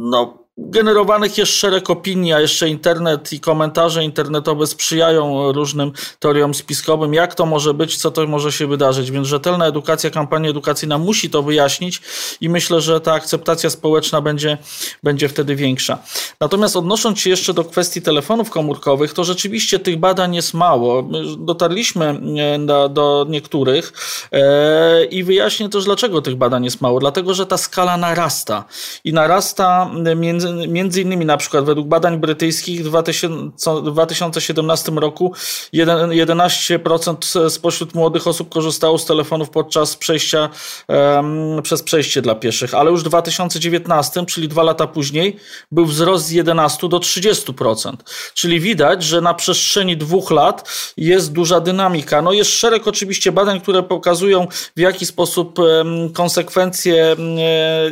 no 0.00 0.33
generowanych 0.56 1.38
jest 1.38 1.52
szereg 1.52 1.90
opinii, 1.90 2.32
a 2.32 2.40
jeszcze 2.40 2.68
internet 2.68 3.32
i 3.32 3.40
komentarze 3.40 4.04
internetowe 4.04 4.66
sprzyjają 4.66 5.52
różnym 5.52 5.92
teoriom 6.18 6.54
spiskowym, 6.54 7.14
jak 7.14 7.34
to 7.34 7.46
może 7.46 7.74
być, 7.74 7.96
co 7.96 8.10
to 8.10 8.26
może 8.26 8.52
się 8.52 8.66
wydarzyć. 8.66 9.10
Więc 9.10 9.26
rzetelna 9.26 9.66
edukacja, 9.66 10.10
kampania 10.10 10.50
edukacyjna 10.50 10.98
musi 10.98 11.30
to 11.30 11.42
wyjaśnić 11.42 12.02
i 12.40 12.48
myślę, 12.48 12.80
że 12.80 13.00
ta 13.00 13.12
akceptacja 13.12 13.70
społeczna 13.70 14.20
będzie, 14.20 14.58
będzie 15.02 15.28
wtedy 15.28 15.56
większa. 15.56 15.98
Natomiast 16.40 16.76
odnosząc 16.76 17.20
się 17.20 17.30
jeszcze 17.30 17.54
do 17.54 17.64
kwestii 17.64 18.02
telefonów 18.02 18.50
komórkowych, 18.50 19.12
to 19.12 19.24
rzeczywiście 19.24 19.78
tych 19.78 19.96
badań 19.96 20.34
jest 20.34 20.54
mało. 20.54 21.02
My 21.02 21.22
dotarliśmy 21.38 22.20
e, 22.38 22.58
do, 22.58 22.88
do 22.88 23.26
niektórych 23.28 23.92
e, 24.32 25.04
i 25.04 25.24
wyjaśnię 25.24 25.68
też, 25.68 25.84
dlaczego 25.84 26.22
tych 26.22 26.36
badań 26.36 26.64
jest 26.64 26.80
mało. 26.80 27.00
Dlatego, 27.00 27.34
że 27.34 27.46
ta 27.46 27.56
skala 27.56 27.96
narasta 27.96 28.64
i 29.04 29.12
narasta 29.12 29.90
między 30.16 30.43
między, 30.44 30.68
między 30.68 31.02
innymi 31.02 31.26
na 31.26 31.36
przykład 31.36 31.64
według 31.64 31.88
badań 31.88 32.18
brytyjskich 32.18 32.84
w 32.84 32.90
2017 33.92 34.92
roku 34.92 35.32
11% 35.72 37.50
spośród 37.50 37.94
młodych 37.94 38.26
osób 38.26 38.48
korzystało 38.48 38.98
z 38.98 39.06
telefonów 39.06 39.50
podczas 39.50 39.96
przejścia 39.96 40.48
um, 40.88 41.62
przez 41.62 41.82
przejście 41.82 42.22
dla 42.22 42.34
pieszych, 42.34 42.74
ale 42.74 42.90
już 42.90 43.00
w 43.00 43.04
2019, 43.04 44.26
czyli 44.26 44.48
dwa 44.48 44.62
lata 44.62 44.86
później, 44.86 45.36
był 45.72 45.86
wzrost 45.86 46.26
z 46.26 46.30
11 46.30 46.88
do 46.88 46.98
30%. 46.98 47.92
Czyli 48.34 48.60
widać, 48.60 49.02
że 49.02 49.20
na 49.20 49.34
przestrzeni 49.34 49.96
dwóch 49.96 50.30
lat 50.30 50.68
jest 50.96 51.32
duża 51.32 51.60
dynamika. 51.60 52.22
No 52.22 52.32
jest 52.32 52.50
szereg 52.50 52.88
oczywiście 52.88 53.32
badań, 53.32 53.60
które 53.60 53.82
pokazują 53.82 54.46
w 54.76 54.80
jaki 54.80 55.06
sposób 55.06 55.58
um, 55.58 56.12
konsekwencje, 56.12 57.16
um, 57.18 57.26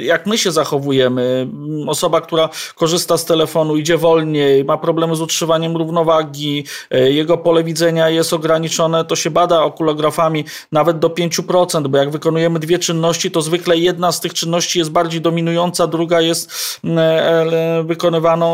jak 0.01 0.27
my 0.27 0.38
się 0.38 0.53
zachowujemy. 0.53 1.49
Osoba, 1.87 2.21
która 2.21 2.42
która 2.49 2.75
korzysta 2.75 3.19
z 3.19 3.25
telefonu, 3.25 3.77
idzie 3.77 3.99
wolniej, 3.99 4.65
ma 4.65 4.79
problemy 4.79 5.17
z 5.17 5.21
utrzymaniem 5.21 5.77
równowagi, 5.77 6.65
e, 6.91 7.13
jego 7.13 7.39
pole 7.39 7.65
widzenia 7.65 8.09
jest 8.09 8.33
ograniczone, 8.33 9.05
to 9.05 9.17
się 9.17 9.31
bada 9.31 9.63
okulografami 9.63 10.45
nawet 10.73 10.99
do 10.99 11.09
5%, 11.09 11.89
bo 11.89 11.99
jak 11.99 12.11
wykonujemy 12.11 12.59
dwie 12.59 12.79
czynności, 12.79 13.31
to 13.31 13.43
zwykle 13.43 13.79
jedna 13.79 14.13
z 14.13 14.21
tych 14.21 14.35
czynności 14.35 14.79
jest 14.79 14.91
bardziej 14.91 15.21
dominująca, 15.21 15.87
druga 15.87 16.21
jest 16.21 16.51
mm, 16.85 16.99
e, 16.99 17.85
wykonywana 17.85 18.47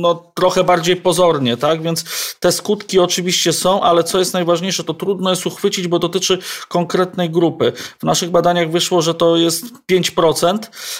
no, 0.00 0.22
trochę 0.34 0.64
bardziej 0.64 0.96
pozornie, 0.96 1.56
tak? 1.56 1.82
Więc 1.82 2.04
te 2.40 2.52
skutki 2.52 2.98
oczywiście 2.98 3.52
są, 3.52 3.82
ale 3.82 4.04
co 4.04 4.18
jest 4.18 4.34
najważniejsze, 4.34 4.84
to 4.84 4.94
trudno 4.94 5.30
jest 5.30 5.46
uchwycić, 5.46 5.88
bo 5.88 5.98
dotyczy 5.98 6.38
konkretnej 6.68 7.30
grupy. 7.30 7.72
W 7.98 8.02
naszych 8.02 8.30
badaniach 8.30 8.70
wyszło, 8.70 9.02
że 9.02 9.14
to 9.14 9.36
jest 9.36 9.64
5%, 9.92 10.58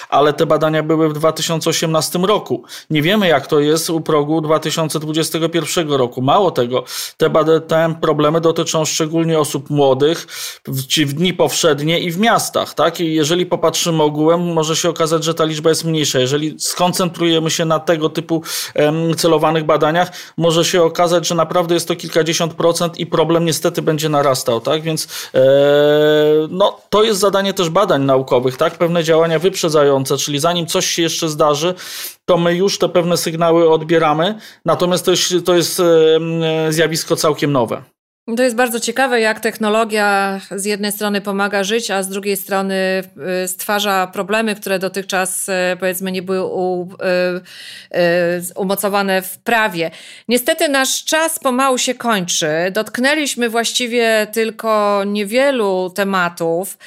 ale 0.09 0.33
te 0.33 0.45
badania 0.45 0.83
były 0.83 1.09
w 1.09 1.13
2018 1.13 2.19
roku. 2.29 2.63
Nie 2.89 3.01
wiemy, 3.01 3.27
jak 3.27 3.47
to 3.47 3.59
jest 3.59 3.89
u 3.89 4.01
progu 4.01 4.41
2021 4.41 5.91
roku. 5.91 6.21
Mało 6.21 6.51
tego, 6.51 6.83
te, 7.17 7.29
te 7.67 7.95
problemy 8.01 8.41
dotyczą 8.41 8.85
szczególnie 8.85 9.39
osób 9.39 9.69
młodych, 9.69 10.27
czy 10.87 11.05
w 11.05 11.13
dni 11.13 11.33
powszednie 11.33 11.99
i 11.99 12.11
w 12.11 12.19
miastach. 12.19 12.73
Tak? 12.73 12.99
I 12.99 13.13
jeżeli 13.13 13.45
popatrzymy 13.45 14.03
ogółem, 14.03 14.53
może 14.53 14.75
się 14.75 14.89
okazać, 14.89 15.23
że 15.23 15.33
ta 15.33 15.45
liczba 15.45 15.69
jest 15.69 15.85
mniejsza. 15.85 16.19
Jeżeli 16.19 16.59
skoncentrujemy 16.59 17.51
się 17.51 17.65
na 17.65 17.79
tego 17.79 18.09
typu 18.09 18.43
um, 18.75 19.15
celowanych 19.15 19.63
badaniach, 19.63 20.11
może 20.37 20.65
się 20.65 20.83
okazać, 20.83 21.27
że 21.27 21.35
naprawdę 21.35 21.73
jest 21.73 21.87
to 21.87 21.95
kilkadziesiąt 21.95 22.53
procent 22.53 22.99
i 22.99 23.05
problem 23.05 23.45
niestety 23.45 23.81
będzie 23.81 24.09
narastał. 24.09 24.61
Tak? 24.61 24.81
Więc 24.81 25.07
e, 25.35 25.39
no, 26.49 26.79
to 26.89 27.03
jest 27.03 27.19
zadanie 27.19 27.53
też 27.53 27.69
badań 27.69 28.01
naukowych, 28.01 28.57
tak? 28.57 28.77
pewne 28.77 29.03
działania 29.03 29.39
wyprzedzające, 29.39 30.17
czyli 30.17 30.39
zanim 30.39 30.65
coś 30.65 30.85
się 30.85 31.01
jeszcze 31.01 31.29
zdarzy, 31.29 31.73
to 32.29 32.37
my 32.37 32.55
już 32.55 32.77
te 32.77 32.89
pewne 32.89 33.17
sygnały 33.17 33.69
odbieramy, 33.69 34.39
natomiast 34.65 35.05
to 35.05 35.11
jest, 35.11 35.33
to 35.45 35.55
jest 35.55 35.81
zjawisko 36.69 37.15
całkiem 37.15 37.51
nowe. 37.51 37.83
To 38.37 38.43
jest 38.43 38.55
bardzo 38.55 38.79
ciekawe, 38.79 39.21
jak 39.21 39.39
technologia 39.39 40.39
z 40.51 40.65
jednej 40.65 40.91
strony 40.91 41.21
pomaga 41.21 41.63
żyć, 41.63 41.91
a 41.91 42.03
z 42.03 42.09
drugiej 42.09 42.37
strony 42.37 43.03
y, 43.43 43.47
stwarza 43.47 44.07
problemy, 44.07 44.55
które 44.55 44.79
dotychczas 44.79 45.49
y, 45.49 45.53
powiedzmy 45.79 46.11
nie 46.11 46.21
były 46.21 46.45
u, 46.45 46.89
y, 47.95 48.55
umocowane 48.55 49.21
w 49.21 49.37
prawie. 49.37 49.91
Niestety 50.27 50.69
nasz 50.69 51.03
czas 51.03 51.39
pomału 51.39 51.77
się 51.77 51.93
kończy. 51.95 52.47
Dotknęliśmy 52.71 53.49
właściwie 53.49 54.27
tylko 54.31 55.03
niewielu 55.05 55.91
tematów. 55.95 56.77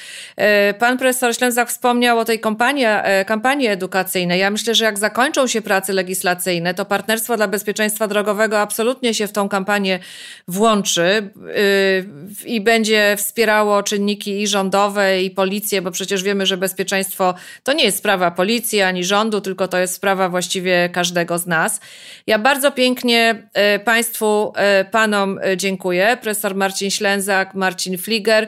Pan 0.79 0.97
profesor 0.97 1.35
Ślęzak 1.35 1.69
wspomniał 1.69 2.19
o 2.19 2.25
tej 2.25 2.39
kampanii, 2.39 2.85
kampanii 3.25 3.67
edukacyjnej. 3.67 4.39
Ja 4.39 4.51
myślę, 4.51 4.75
że 4.75 4.85
jak 4.85 4.99
zakończą 4.99 5.47
się 5.47 5.61
prace 5.61 5.93
legislacyjne, 5.93 6.73
to 6.73 6.85
Partnerstwo 6.85 7.37
dla 7.37 7.47
Bezpieczeństwa 7.47 8.07
Drogowego 8.07 8.59
absolutnie 8.59 9.13
się 9.13 9.27
w 9.27 9.31
tą 9.31 9.49
kampanię 9.49 9.99
włączy 10.47 11.32
Y, 11.37 12.45
i 12.45 12.61
będzie 12.61 13.15
wspierało 13.17 13.83
czynniki 13.83 14.41
i 14.41 14.47
rządowe, 14.47 15.23
i 15.23 15.31
policję, 15.31 15.81
bo 15.81 15.91
przecież 15.91 16.23
wiemy, 16.23 16.45
że 16.45 16.57
bezpieczeństwo 16.57 17.33
to 17.63 17.73
nie 17.73 17.83
jest 17.83 17.97
sprawa 17.97 18.31
policji 18.31 18.81
ani 18.81 19.03
rządu, 19.03 19.41
tylko 19.41 19.67
to 19.67 19.77
jest 19.77 19.93
sprawa 19.93 20.29
właściwie 20.29 20.89
każdego 20.89 21.37
z 21.37 21.47
nas. 21.47 21.79
Ja 22.27 22.39
bardzo 22.39 22.71
pięknie 22.71 23.43
y, 23.75 23.79
Państwu, 23.79 24.53
y, 24.81 24.85
Panom 24.85 25.39
dziękuję. 25.57 26.17
Profesor 26.21 26.55
Marcin 26.55 26.91
Ślęzak, 26.91 27.55
Marcin 27.55 27.97
Fliger. 27.97 28.47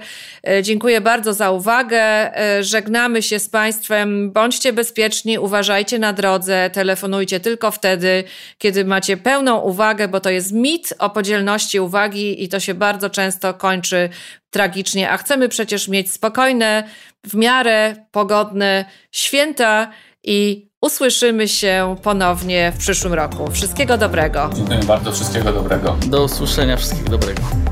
Dziękuję 0.61 1.01
bardzo 1.01 1.33
za 1.33 1.51
uwagę. 1.51 2.31
Żegnamy 2.61 3.21
się 3.21 3.39
z 3.39 3.49
Państwem. 3.49 4.31
Bądźcie 4.31 4.73
bezpieczni, 4.73 5.39
uważajcie 5.39 5.99
na 5.99 6.13
drodze, 6.13 6.69
telefonujcie 6.73 7.39
tylko 7.39 7.71
wtedy, 7.71 8.23
kiedy 8.57 8.85
macie 8.85 9.17
pełną 9.17 9.59
uwagę, 9.59 10.07
bo 10.07 10.19
to 10.19 10.29
jest 10.29 10.51
mit 10.51 10.93
o 10.99 11.09
podzielności 11.09 11.79
uwagi 11.79 12.43
i 12.43 12.49
to 12.49 12.59
się 12.75 12.79
bardzo 12.79 13.09
często 13.09 13.53
kończy 13.53 14.09
tragicznie, 14.49 15.11
a 15.11 15.17
chcemy 15.17 15.49
przecież 15.49 15.87
mieć 15.87 16.11
spokojne, 16.11 16.83
w 17.27 17.33
miarę 17.33 17.95
pogodne 18.11 18.85
święta 19.11 19.91
i 20.23 20.69
usłyszymy 20.81 21.47
się 21.47 21.95
ponownie 22.03 22.71
w 22.75 22.77
przyszłym 22.77 23.13
roku. 23.13 23.51
Wszystkiego 23.51 23.97
dobrego. 23.97 24.49
Dziękuję 24.55 24.79
bardzo, 24.79 25.11
wszystkiego 25.11 25.53
dobrego. 25.53 25.97
Do 26.07 26.23
usłyszenia, 26.23 26.77
wszystkiego 26.77 27.09
dobrego. 27.09 27.64